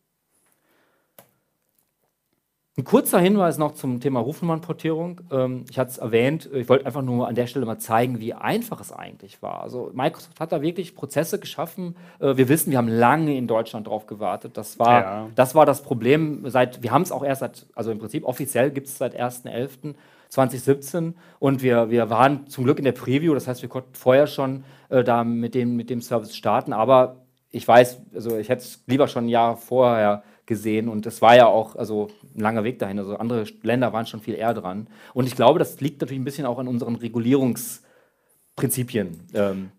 [2.81, 5.21] Ein kurzer Hinweis noch zum Thema Rufnummernportierung.
[5.31, 8.33] Ähm, ich hatte es erwähnt, ich wollte einfach nur an der Stelle mal zeigen, wie
[8.33, 9.61] einfach es eigentlich war.
[9.61, 11.95] Also Microsoft hat da wirklich Prozesse geschaffen.
[12.21, 14.57] Äh, wir wissen, wir haben lange in Deutschland drauf gewartet.
[14.57, 15.27] Das war, Ja.
[15.35, 16.43] das, war das Problem.
[16.49, 21.13] Seit, wir haben es auch erst seit, also im Prinzip offiziell gibt es seit 1.11.2017
[21.39, 24.65] und wir, wir waren zum Glück in der Preview, das heißt, wir konnten vorher schon
[24.89, 27.17] äh, da mit dem, mit dem Service starten, aber
[27.51, 31.35] ich weiß, also ich hätte es lieber schon ein Jahr vorher gesehen und es war
[31.35, 32.99] ja auch also ein langer Weg dahin.
[32.99, 34.87] Also andere Länder waren schon viel eher dran.
[35.15, 39.21] Und ich glaube, das liegt natürlich ein bisschen auch an unseren Regulierungsprinzipien.
[39.33, 39.71] Ähm,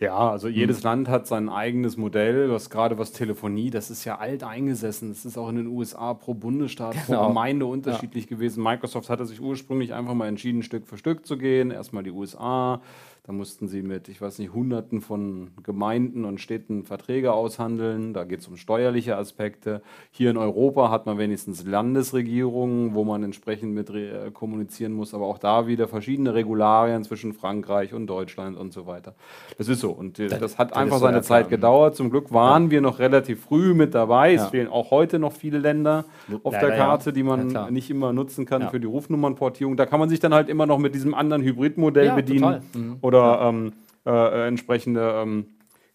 [0.00, 0.54] Ja, also Mhm.
[0.54, 5.08] jedes Land hat sein eigenes Modell, was gerade was Telefonie, das ist ja alt eingesessen.
[5.08, 7.22] Das ist auch in den USA pro Bundesstaat, Genau.
[7.22, 8.62] pro Gemeinde unterschiedlich gewesen.
[8.62, 11.72] Microsoft hatte sich ursprünglich einfach mal entschieden, Stück für Stück zu gehen.
[11.72, 12.80] Erstmal die USA,
[13.28, 18.14] da mussten sie mit, ich weiß nicht, Hunderten von Gemeinden und Städten Verträge aushandeln.
[18.14, 19.82] Da geht es um steuerliche Aspekte.
[20.10, 25.26] Hier in Europa hat man wenigstens Landesregierungen, wo man entsprechend mit äh, kommunizieren muss, aber
[25.26, 29.14] auch da wieder verschiedene Regularien zwischen Frankreich und Deutschland und so weiter.
[29.58, 29.90] Das ist so.
[29.90, 31.58] Und äh, das hat das einfach so, seine ja, Zeit klar.
[31.58, 31.96] gedauert.
[31.96, 34.32] Zum Glück waren wir noch relativ früh mit dabei.
[34.32, 34.48] Es Ja.
[34.48, 36.06] fehlen auch heute noch viele Länder
[36.44, 36.84] auf Leider, der ja.
[36.86, 37.70] Karte, die Ja, man klar.
[37.70, 38.70] nicht immer nutzen kann Ja.
[38.70, 39.76] für die Rufnummernportierung.
[39.76, 42.62] Da kann man sich dann halt immer noch mit diesem anderen Hybridmodell Ja, bedienen.
[42.74, 42.96] Mhm.
[43.02, 43.72] oder ähm,
[44.06, 45.46] äh, entsprechende ähm,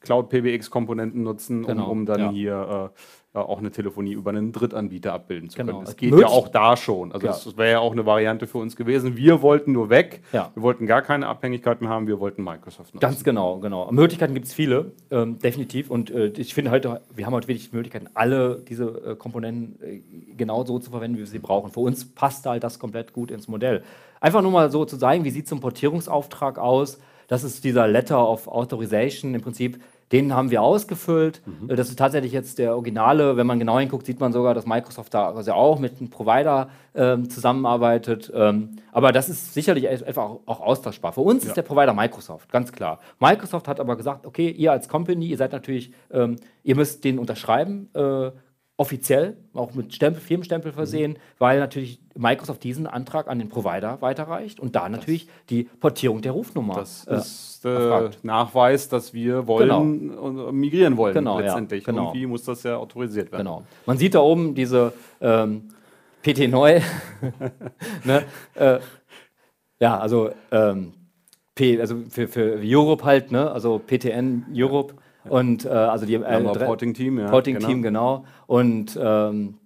[0.01, 2.31] Cloud-PBX-Komponenten nutzen, Genau, um, um dann ja.
[2.31, 2.91] hier
[3.35, 5.71] äh, auch eine Telefonie über einen Drittanbieter abbilden zu Genau.
[5.71, 5.85] können.
[5.85, 7.11] Das Es geht möglich- ja auch da schon.
[7.13, 7.31] Also Ja.
[7.33, 9.17] das wäre ja auch eine Variante für uns gewesen.
[9.17, 10.21] Wir wollten nur weg.
[10.33, 10.51] Ja.
[10.53, 12.05] Wir wollten gar keine Abhängigkeit mehr haben.
[12.05, 12.99] Wir wollten Microsoft nutzen.
[12.99, 13.91] Ganz genau, genau.
[13.91, 15.89] Möglichkeiten gibt es viele, ähm, definitiv.
[15.89, 20.01] Und äh, ich finde heute, wir haben heute wirklich Möglichkeiten, alle diese äh, Komponenten äh,
[20.37, 21.71] genau so zu verwenden, wie wir sie brauchen.
[21.71, 23.81] Für uns passt halt das komplett gut ins Modell.
[24.21, 26.99] Einfach nur mal so zu zeigen, wie sieht so ein Portierungsauftrag aus.
[27.27, 29.81] Das ist dieser Letter of Authorization im Prinzip.
[30.11, 31.41] Den haben wir ausgefüllt.
[31.67, 33.35] Äh, Das ist tatsächlich jetzt der Originale.
[33.35, 36.69] Wenn man genau hinguckt, sieht man sogar, dass Microsoft da also auch mit einem Provider
[36.93, 38.31] ähm, zusammenarbeitet.
[38.35, 41.13] Ähm, aber das ist sicherlich einfach auch, austauschbar.
[41.13, 42.99] Für uns ist der Provider Microsoft, ganz klar.
[43.19, 47.17] Microsoft hat aber gesagt, okay, ihr als Company, ihr seid natürlich, ähm, ihr müsst den
[47.17, 48.31] unterschreiben, äh,
[48.77, 54.59] offiziell, auch mit Stempel, Firmenstempel versehen, weil natürlich Microsoft diesen Antrag an den Provider weiterreicht
[54.59, 58.23] und da natürlich die Portierung der Rufnummer Das äh, ist äh, erfragt.
[58.23, 61.83] Nachweis, dass wir wollen und äh, migrieren wollen Genau, ja, letztendlich.
[61.83, 62.07] genau.
[62.07, 63.45] Irgendwie muss das ja autorisiert werden.
[63.45, 63.63] Genau.
[63.85, 65.69] Man sieht da oben diese ähm,
[66.23, 66.81] PT neu.
[68.03, 68.23] ne?
[68.55, 68.79] äh,
[69.79, 70.93] ja, also, ähm,
[71.55, 73.51] P, also für, für Europe halt, ne?
[73.51, 74.95] also PTN Europe.
[75.29, 77.29] Und äh, also die äh, Porting Team, ja.
[77.29, 78.25] Porting Team, genau.
[78.47, 79.57] Und ähm,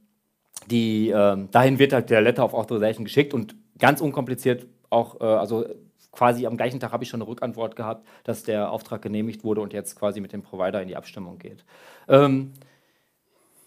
[0.70, 5.24] die, ähm, dahin wird halt der Letter of Authorization geschickt und ganz unkompliziert auch, äh,
[5.24, 5.66] also
[6.12, 9.62] quasi am gleichen Tag habe ich schon eine Rückantwort gehabt, dass der Auftrag genehmigt wurde
[9.62, 11.64] und jetzt quasi mit dem Provider in die Abstimmung geht.
[12.08, 12.54] Ähm,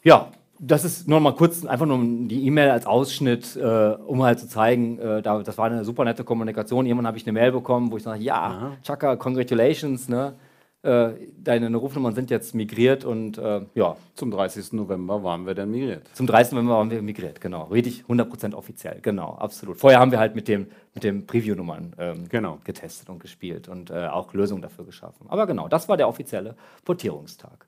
[0.03, 3.61] ja, das ist nur mal kurz, einfach nur die E-Mail als Ausschnitt, äh,
[4.07, 6.87] um halt zu zeigen, äh, da, das war eine super nette Kommunikation.
[6.87, 10.35] Irgendwann habe ich eine Mail bekommen, wo ich sage, ja, Chaka, congratulations, ne?
[10.83, 14.73] Äh, deine Rufnummern sind jetzt migriert und äh, ja, Zum 30.
[14.73, 16.09] November waren wir dann migriert.
[16.15, 16.55] zum 30.
[16.55, 17.65] November waren wir migriert, genau.
[17.65, 19.77] Richtig 100% offiziell, genau, absolut.
[19.79, 22.59] Vorher haben wir halt mit dem, mit dem Preview-Nummern ähm, Genau.
[22.65, 25.27] getestet und gespielt und äh, auch Lösungen dafür geschaffen.
[25.29, 26.57] Aber genau, das war der offizielle
[26.87, 27.67] Portierungstag.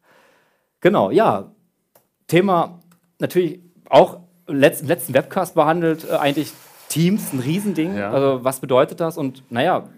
[0.80, 1.52] Genau, ja.
[2.28, 2.80] Thema
[3.18, 3.60] natürlich
[3.90, 6.50] auch letzt, im letzten Webcast behandelt, äh, eigentlich
[6.88, 7.94] Teams, ein Riesending.
[7.94, 8.10] Ja.
[8.10, 9.18] Also was bedeutet das?
[9.18, 9.88] Und naja,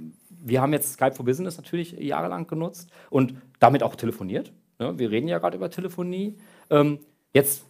[0.45, 4.53] wir haben jetzt Skype for Business natürlich jahrelang genutzt und damit auch telefoniert.
[4.79, 4.99] Ne?
[4.99, 6.37] Wir reden ja gerade über Telefonie.
[6.71, 6.99] Ähm,
[7.33, 7.65] jetzt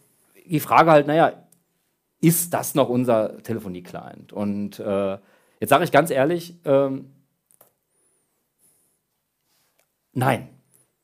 [0.47, 1.45] die Frage halt, naja,
[2.21, 4.33] ist das noch unser Telefonie-Client?
[4.33, 5.19] Und äh,
[5.61, 7.11] jetzt sage ich ganz ehrlich, ähm,
[10.13, 10.49] nein,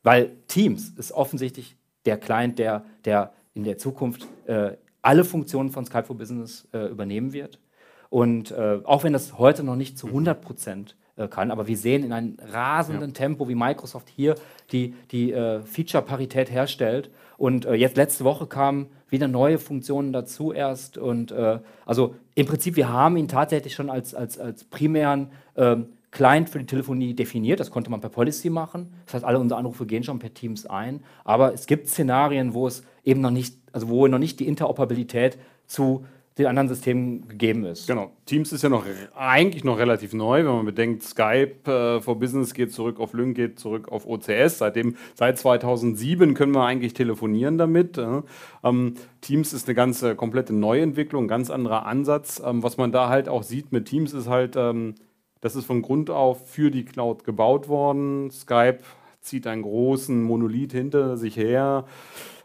[0.02, 5.86] weil Teams ist offensichtlich der Client, der, der in der Zukunft äh, alle Funktionen von
[5.86, 7.60] Skype for Business äh, übernehmen wird.
[8.08, 11.50] Und äh, auch wenn das heute noch nicht zu 100 Prozent äh, kann.
[11.50, 13.14] Aber wir sehen in einem rasenden ja.
[13.14, 14.34] Tempo, wie Microsoft hier
[14.72, 17.10] die, die äh, Feature-Parität herstellt.
[17.36, 20.98] Und äh, jetzt letzte Woche kamen wieder neue Funktionen dazu erst.
[20.98, 25.86] Und äh, also im Prinzip, wir haben ihn tatsächlich schon als, als, als primären ähm,
[26.10, 27.60] Client für die Telefonie definiert.
[27.60, 28.92] Das konnte man per Policy machen.
[29.06, 31.02] Das heißt, alle unsere Anrufe gehen schon per Teams ein.
[31.24, 35.38] Aber es gibt Szenarien, wo es eben noch nicht, also wo noch nicht die Interoperabilität
[35.66, 36.04] zu
[36.40, 37.86] den anderen Systemen gegeben ist.
[37.86, 38.10] Genau.
[38.26, 38.84] Teams ist ja noch
[39.16, 43.36] eigentlich noch relativ neu, wenn man bedenkt, Skype äh, for Business geht zurück auf Lync,
[43.36, 44.58] geht zurück auf OCS.
[44.58, 47.98] Seitdem, seit 2007 können wir eigentlich telefonieren damit.
[47.98, 48.22] Äh.
[48.64, 52.42] Ähm, Teams ist eine ganze komplette Neuentwicklung, ganz anderer Ansatz.
[52.44, 54.94] Ähm, was man da halt auch sieht mit Teams ist halt, ähm,
[55.40, 58.30] das ist von Grund auf für die Cloud gebaut worden.
[58.30, 58.78] Skype
[59.20, 61.84] zieht einen großen Monolith hinter sich her.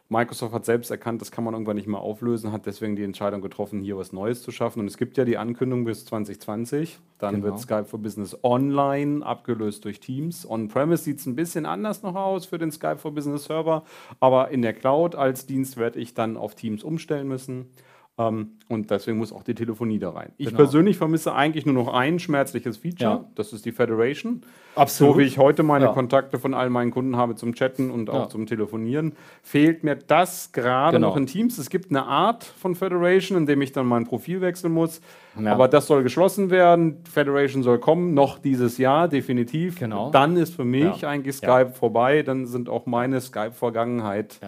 [0.08, 3.42] Microsoft hat selbst erkannt, das kann man irgendwann nicht mehr auflösen, hat deswegen die Entscheidung
[3.42, 4.80] getroffen, hier was Neues zu schaffen.
[4.80, 7.00] Und es gibt ja die Ankündigung bis 2020.
[7.18, 7.46] Dann genau.
[7.48, 10.48] wird Skype for Business online abgelöst durch Teams.
[10.48, 13.84] On-Premise sieht es ein bisschen anders noch aus für den Skype for Business Server,
[14.20, 17.72] aber in der Cloud als Dienst werde ich dann auf Teams umstellen müssen.
[18.18, 20.32] Ähm, und deswegen muss auch die Telefonie da rein.
[20.38, 20.58] Ich genau.
[20.58, 23.26] persönlich vermisse eigentlich nur noch ein schmerzliches Feature, ja.
[23.36, 24.42] das ist die Federation.
[24.76, 25.14] Absolut.
[25.14, 25.92] So wie ich heute meine ja.
[25.92, 28.30] Kontakte von all meinen Kunden habe zum Chatten und auch ja.
[28.30, 29.14] zum Telefonieren,
[29.44, 31.10] fehlt mir das gerade genau.
[31.10, 31.58] noch in Teams.
[31.58, 35.02] Es gibt eine Art von Federation, in dem ich dann mein Profil wechseln muss.
[35.44, 37.04] Aber das soll geschlossen werden.
[37.12, 39.78] Federation soll kommen, noch dieses Jahr, definitiv.
[39.80, 40.10] Genau.
[40.12, 42.24] Dann ist für mich eigentlich Skype vorbei.
[42.24, 44.40] Dann sind auch meine Skype-Vergangenheit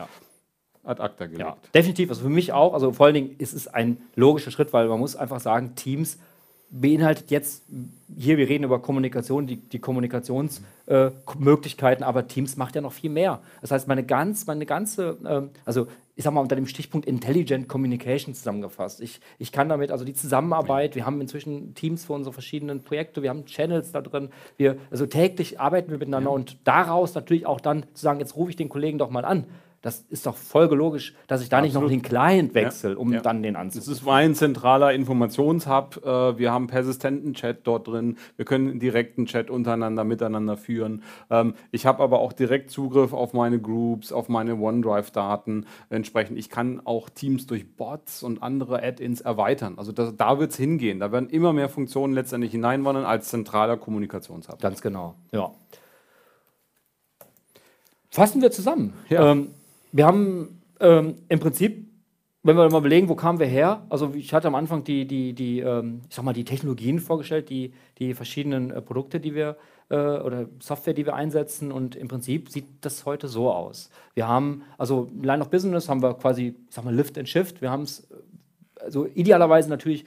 [0.87, 1.41] ad acta gelegt.
[1.41, 2.73] Ja, definitiv, also für mich auch.
[2.73, 6.17] Also vor allen Dingen ist es ein logischer Schritt, weil man muss einfach sagen, Teams
[6.69, 7.63] beinhaltet jetzt,
[8.17, 13.09] hier wir reden über Kommunikation, die, die Kommunikationsmöglichkeiten, äh, aber Teams macht ja noch viel
[13.09, 13.39] mehr.
[13.61, 17.69] Das heißt, meine, ganz, meine ganze, äh, also ich sag mal unter dem Stichpunkt Intelligent
[17.69, 18.99] Communication zusammengefasst.
[19.01, 23.21] Ich, ich kann damit, also die Zusammenarbeit, wir haben inzwischen Teams für unsere verschiedenen Projekte,
[23.21, 26.35] wir haben Channels da drin, wir, also täglich arbeiten wir miteinander ja.
[26.35, 29.45] und daraus natürlich auch dann zu sagen, jetzt rufe ich den Kollegen doch mal an
[29.81, 31.73] das ist doch folgelogisch, dass ich da Absolut.
[31.73, 33.21] nicht noch den Client wechsle, um ja.
[33.21, 33.91] dann den anzurufen.
[33.91, 36.01] Es ist mein zentraler Informationshub.
[36.03, 38.17] Äh, wir haben persistenten Chat dort drin.
[38.37, 41.03] Wir können direkten Chat untereinander, miteinander führen.
[41.29, 45.67] Ähm, ich habe aber auch direkt Zugriff auf meine Groups, auf meine OneDrive-Daten.
[45.89, 49.75] Entsprechend, ich kann auch Teams durch Bots und andere Add-ins erweitern.
[49.77, 50.99] Also das, da wird es hingehen.
[50.99, 54.59] Da werden immer mehr Funktionen letztendlich hineinwandern als zentraler Kommunikationshub.
[54.59, 55.51] Ganz genau, ja.
[58.09, 58.93] Fassen wir zusammen.
[59.09, 59.31] Ja.
[59.31, 59.51] Ähm,
[59.97, 61.87] wir haben ähm, im Prinzip,
[62.43, 63.83] wenn wir mal überlegen, wo kamen wir her?
[63.89, 67.49] Also ich hatte am Anfang die, die, die, ähm, ich sag mal, die Technologien vorgestellt,
[67.49, 69.57] die, die verschiedenen äh, Produkte, die wir
[69.89, 71.71] äh, oder Software, die wir einsetzen.
[71.71, 73.89] Und im Prinzip sieht das heute so aus.
[74.13, 77.61] Wir haben, also Line of Business haben wir quasi, ich sag mal, Lift and Shift.
[77.61, 80.05] Wir haben es äh, also idealerweise natürlich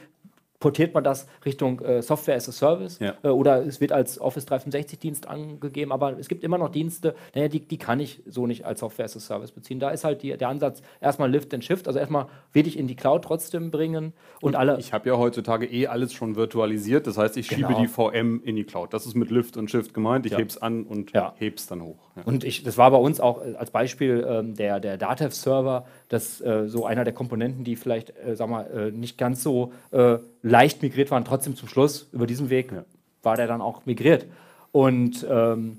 [0.60, 3.14] portiert man das Richtung äh, Software as a Service ja.
[3.22, 7.48] äh, oder es wird als Office 365-Dienst angegeben, aber es gibt immer noch Dienste, naja,
[7.48, 9.80] die, die kann ich so nicht als Software as a Service beziehen.
[9.80, 12.86] Da ist halt die, der Ansatz erstmal Lift and Shift, also erstmal will ich in
[12.86, 14.78] die Cloud trotzdem bringen und, und alle.
[14.78, 17.68] Ich habe ja heutzutage eh alles schon virtualisiert, das heißt, ich genau.
[17.68, 18.92] schiebe die VM in die Cloud.
[18.92, 20.38] Das ist mit Lift und Shift gemeint, ich ja.
[20.38, 21.34] hebe es an und ja.
[21.38, 22.10] hebe es dann hoch.
[22.16, 22.22] Ja.
[22.24, 26.40] Und ich, das war bei uns auch äh, als Beispiel ähm, der, der Datev-Server, das
[26.40, 30.18] äh, so einer der Komponenten, die vielleicht, äh, sag mal, äh, nicht ganz so äh,
[30.42, 32.84] leicht migriert waren, trotzdem zum Schluss über diesen Weg ja.
[33.22, 34.26] war der dann auch migriert.
[34.72, 35.78] Und ähm,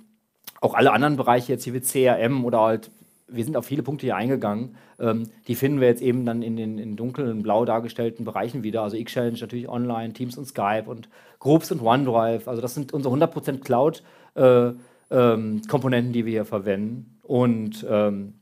[0.61, 2.91] auch alle anderen Bereiche, jetzt hier wie CRM oder halt,
[3.27, 6.55] wir sind auf viele Punkte hier eingegangen, ähm, die finden wir jetzt eben dann in
[6.55, 8.83] den in dunklen, blau dargestellten Bereichen wieder.
[8.83, 11.09] Also X-Challenge natürlich online, Teams und Skype und
[11.39, 12.47] Groups und OneDrive.
[12.47, 14.79] Also das sind unsere 100% Cloud-Komponenten,
[15.09, 17.19] äh, ähm, die wir hier verwenden.
[17.21, 18.35] Und ähm,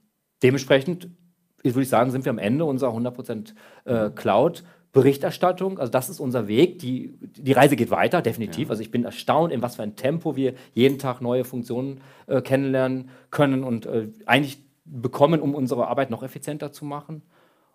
[1.64, 3.54] dementsprechend, würde ich sagen, sind wir am Ende unserer 100%
[3.86, 4.64] äh, Cloud.
[4.92, 6.80] Berichterstattung, also das ist unser Weg.
[6.80, 8.70] Die, die Reise geht weiter, definitiv.
[8.70, 8.72] Ja.
[8.72, 12.42] Also ich bin erstaunt, in was für ein Tempo wir jeden Tag neue Funktionen äh,
[12.42, 17.22] kennenlernen können und äh, eigentlich bekommen, um unsere Arbeit noch effizienter zu machen.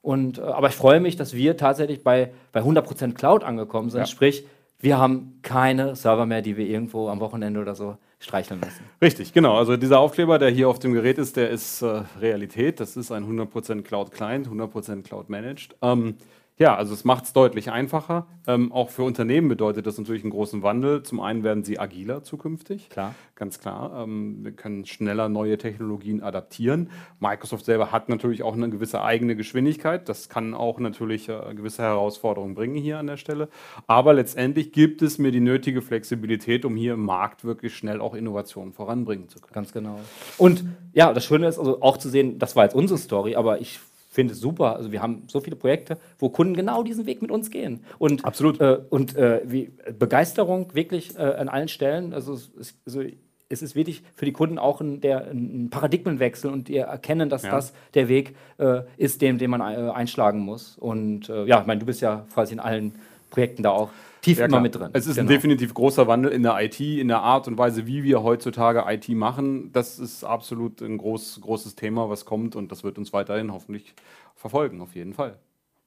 [0.03, 4.01] Und, äh, aber ich freue mich, dass wir tatsächlich bei, bei 100% Cloud angekommen sind.
[4.01, 4.07] Ja.
[4.07, 4.45] Sprich,
[4.81, 8.85] wir haben keine Server mehr, die wir irgendwo am Wochenende oder so streicheln müssen.
[9.01, 9.57] Richtig, genau.
[9.57, 12.81] Also dieser Aufkleber, der hier auf dem Gerät ist, der ist äh, Realität.
[12.81, 15.77] Das ist ein 100% Cloud Client, 100% Cloud Managed.
[15.83, 16.17] Ähm,
[16.57, 18.29] ja, also es macht es deutlich einfacher.
[18.47, 21.03] Ähm, auch für Unternehmen bedeutet das natürlich einen großen Wandel.
[21.03, 22.91] Zum einen werden sie agiler zukünftig.
[22.91, 23.17] Klar.
[23.35, 24.05] Ganz klar.
[24.05, 26.91] Ähm, wir können schneller neue Technologien adaptieren.
[27.19, 30.09] Microsoft selber hat natürlich auch eine gewisse eigene Geschwindigkeit.
[30.09, 33.49] Das kann auch natürlich äh, gewisse Herausforderungen bringen hier an der Stelle.
[33.89, 38.15] Aber letztendlich gibt es mir die nötige Flexibilität, um hier im Markt wirklich schnell auch
[38.15, 39.55] Innovationen voranbringen zu können.
[39.55, 39.99] Ganz genau.
[40.39, 43.61] Und ja, das Schöne ist also auch zu sehen, das war jetzt unsere Story, aber
[43.61, 43.81] ich
[44.15, 44.77] finde es super.
[44.77, 47.81] Also wir haben so viele Projekte, wo Kunden genau diesen Weg mit uns gehen.
[47.99, 48.61] Und, Absolut.
[48.61, 52.13] Äh, und äh, wie, Begeisterung wirklich äh, an allen Stellen.
[52.15, 53.03] Also, es ist- also
[53.49, 57.43] es ist wirklich für die Kunden auch ein, der, ein Paradigmenwechsel und die erkennen, dass
[57.43, 57.51] Ja.
[57.51, 60.79] das der Weg äh, ist, den, den man äh, einschlagen muss.
[60.79, 62.95] Und äh, ja, ich meine, du bist ja quasi in allen
[63.31, 63.91] Projekten da auch
[64.25, 64.61] tief Ja, immer klar.
[64.63, 64.91] mit drin.
[64.93, 65.37] Es ist ein Genau.
[65.37, 69.09] definitiv großer Wandel in der IT, in der Art und Weise, wie wir heutzutage IT
[69.11, 69.71] machen.
[69.73, 73.95] Das ist absolut ein groß, großes Thema, was kommt und das wird uns weiterhin hoffentlich
[74.35, 75.37] verfolgen, auf jeden Fall.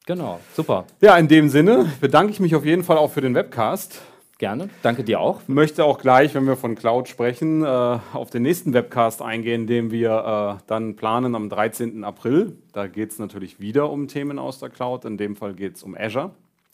[0.06, 0.86] Genau, super.
[1.02, 4.02] Ja, in dem Sinne bedanke ich mich auf jeden Fall auch für den Webcast.
[4.40, 4.70] Gerne.
[4.84, 5.42] Danke dir auch.
[5.48, 7.66] Möchte auch gleich, wenn wir von Cloud sprechen, äh,
[8.14, 12.04] auf den nächsten Webcast eingehen, den wir äh, dann planen am 13.
[12.04, 12.56] April.
[12.72, 15.06] Da geht es natürlich wieder um Themen aus der Cloud.
[15.06, 16.32] In dem Fall geht es um Azure.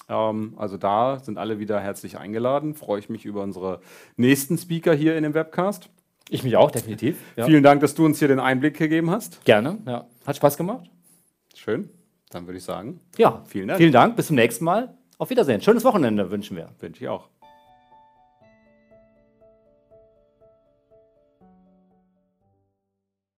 [0.09, 2.73] Ähm, also da sind alle wieder herzlich eingeladen.
[2.75, 3.79] Freue ich mich über unsere
[4.17, 5.89] nächsten Speaker hier in dem Webcast.
[6.29, 7.17] Ich mich auch, definitiv.
[7.35, 7.45] Ja.
[7.45, 9.43] Vielen Dank, dass du uns hier den Einblick gegeben hast.
[9.45, 9.77] Gerne.
[9.85, 10.07] Ja.
[10.25, 10.89] Hat Spaß gemacht.
[11.55, 11.89] Schön.
[12.29, 13.77] Dann würde ich sagen, Ja, Vielen Dank.
[13.77, 14.15] Vielen Dank.
[14.15, 14.97] Bis zum nächsten Mal.
[15.17, 15.61] Auf Wiedersehen.
[15.61, 16.69] Schönes Wochenende wünschen wir.
[16.79, 17.29] wünsche ich auch.